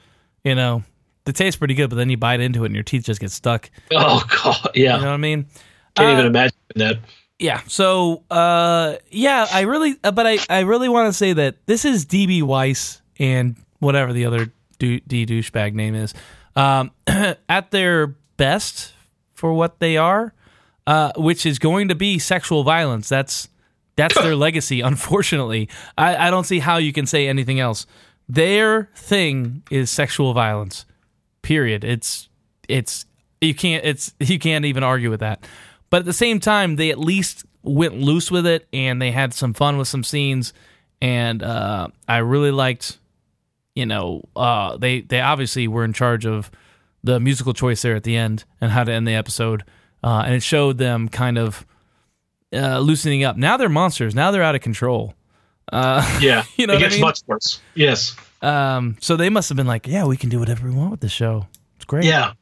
[0.42, 0.82] You know,
[1.24, 3.30] they taste pretty good, but then you bite into it and your teeth just get
[3.30, 3.70] stuck.
[3.92, 4.96] Oh God, yeah.
[4.96, 5.46] You know what I mean?
[5.96, 6.98] Can't even Uh, imagine that.
[7.38, 7.60] Yeah.
[7.66, 11.84] So, uh, yeah, I really, uh, but I, I really want to say that this
[11.84, 16.14] is DB Weiss and whatever the other du- D douchebag name is,
[16.56, 18.92] um, at their best
[19.32, 20.32] for what they are,
[20.86, 23.08] uh, which is going to be sexual violence.
[23.08, 23.48] That's
[23.96, 24.80] that's their legacy.
[24.80, 25.68] Unfortunately,
[25.98, 27.86] I, I don't see how you can say anything else.
[28.28, 30.86] Their thing is sexual violence.
[31.44, 31.84] Period.
[31.84, 32.28] It's
[32.68, 33.06] it's
[33.40, 35.46] you can't it's you can't even argue with that.
[35.90, 39.32] But at the same time, they at least went loose with it and they had
[39.32, 40.52] some fun with some scenes.
[41.00, 42.98] And uh, I really liked,
[43.74, 46.50] you know, uh, they they obviously were in charge of
[47.04, 49.62] the musical choice there at the end and how to end the episode.
[50.02, 51.64] Uh, and it showed them kind of
[52.54, 53.36] uh, loosening up.
[53.36, 54.14] Now they're monsters.
[54.14, 55.14] Now they're out of control.
[55.70, 57.00] Uh, Yeah, You know it what I gets mean?
[57.02, 57.60] much worse.
[57.74, 58.16] Yes.
[58.44, 61.00] Um, so they must have been like, yeah, we can do whatever we want with
[61.00, 61.46] the show.
[61.76, 62.04] It's great.
[62.04, 62.32] Yeah.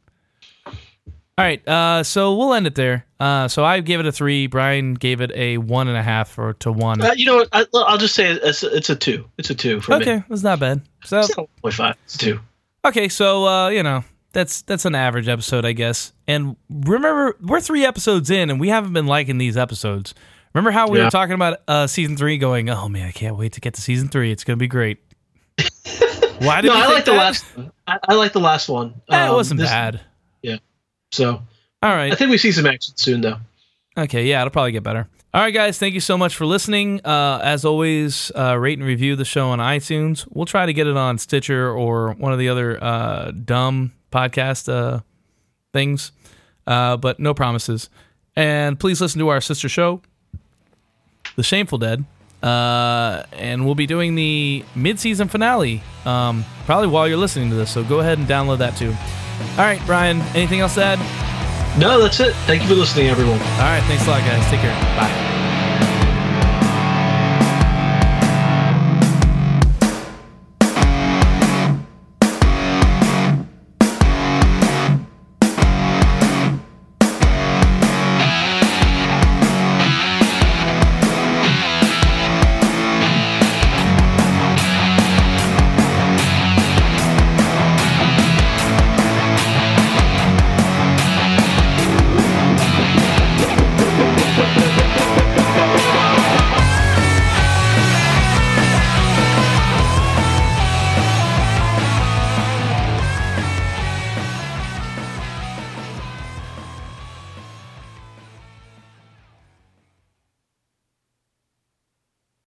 [1.39, 3.07] All right, uh, so we'll end it there.
[3.19, 4.47] Uh, so I gave it a three.
[4.49, 7.01] Brian gave it a one and a half or to one.
[7.01, 7.49] Uh, you know what?
[7.53, 9.25] I, I'll just say it's, it's a two.
[9.39, 10.25] It's a two for okay, me.
[10.29, 10.83] that's not bad.
[11.05, 11.95] So It's not 1.5.
[12.05, 12.41] It's a two.
[12.85, 16.13] okay, so uh, you know that's that's an average episode, I guess.
[16.29, 20.15] And remember, we're three episodes in, and we haven't been liking these episodes.
[20.55, 21.05] Remember how we Yeah.
[21.07, 23.81] were talking about uh, season three, going, "Oh man, I can't wait to get to
[23.81, 24.31] season three.
[24.31, 24.99] It's gonna be great."
[26.39, 27.73] Why did No, I like the last one.
[27.87, 29.01] I, I like the last one.
[29.09, 30.01] That Um, wasn't this- bad.
[30.43, 30.57] Yeah.
[31.13, 31.43] So
[31.83, 32.13] All right.
[32.13, 33.37] I think we see some action soon, though.
[33.97, 35.07] Okay, yeah, it'll probably get better.
[35.35, 37.01] All right, guys, thank you so much for listening.
[37.05, 40.27] Uh, as always, uh, rate and review the show on iTunes.
[40.31, 44.71] We'll try to get it on Stitcher or one of the other uh, dumb podcast
[44.73, 45.01] uh,
[45.73, 46.13] things,
[46.67, 47.89] uh, but no promises.
[48.37, 50.01] And please listen to our sister show,
[51.37, 52.05] The Shameful Dead.
[52.43, 57.73] Uh, and we'll be doing the mid-season finale um, probably while you're listening to this.
[57.73, 58.91] So go ahead and download that too.
[59.53, 60.21] All right, Brian.
[60.35, 60.99] Anything else to add?
[61.79, 62.35] No, that's it.
[62.47, 63.41] Thank you for listening, everyone.
[63.41, 64.45] All right, thanks a lot, guys.
[64.51, 64.75] Take care.
[64.97, 65.42] Bye.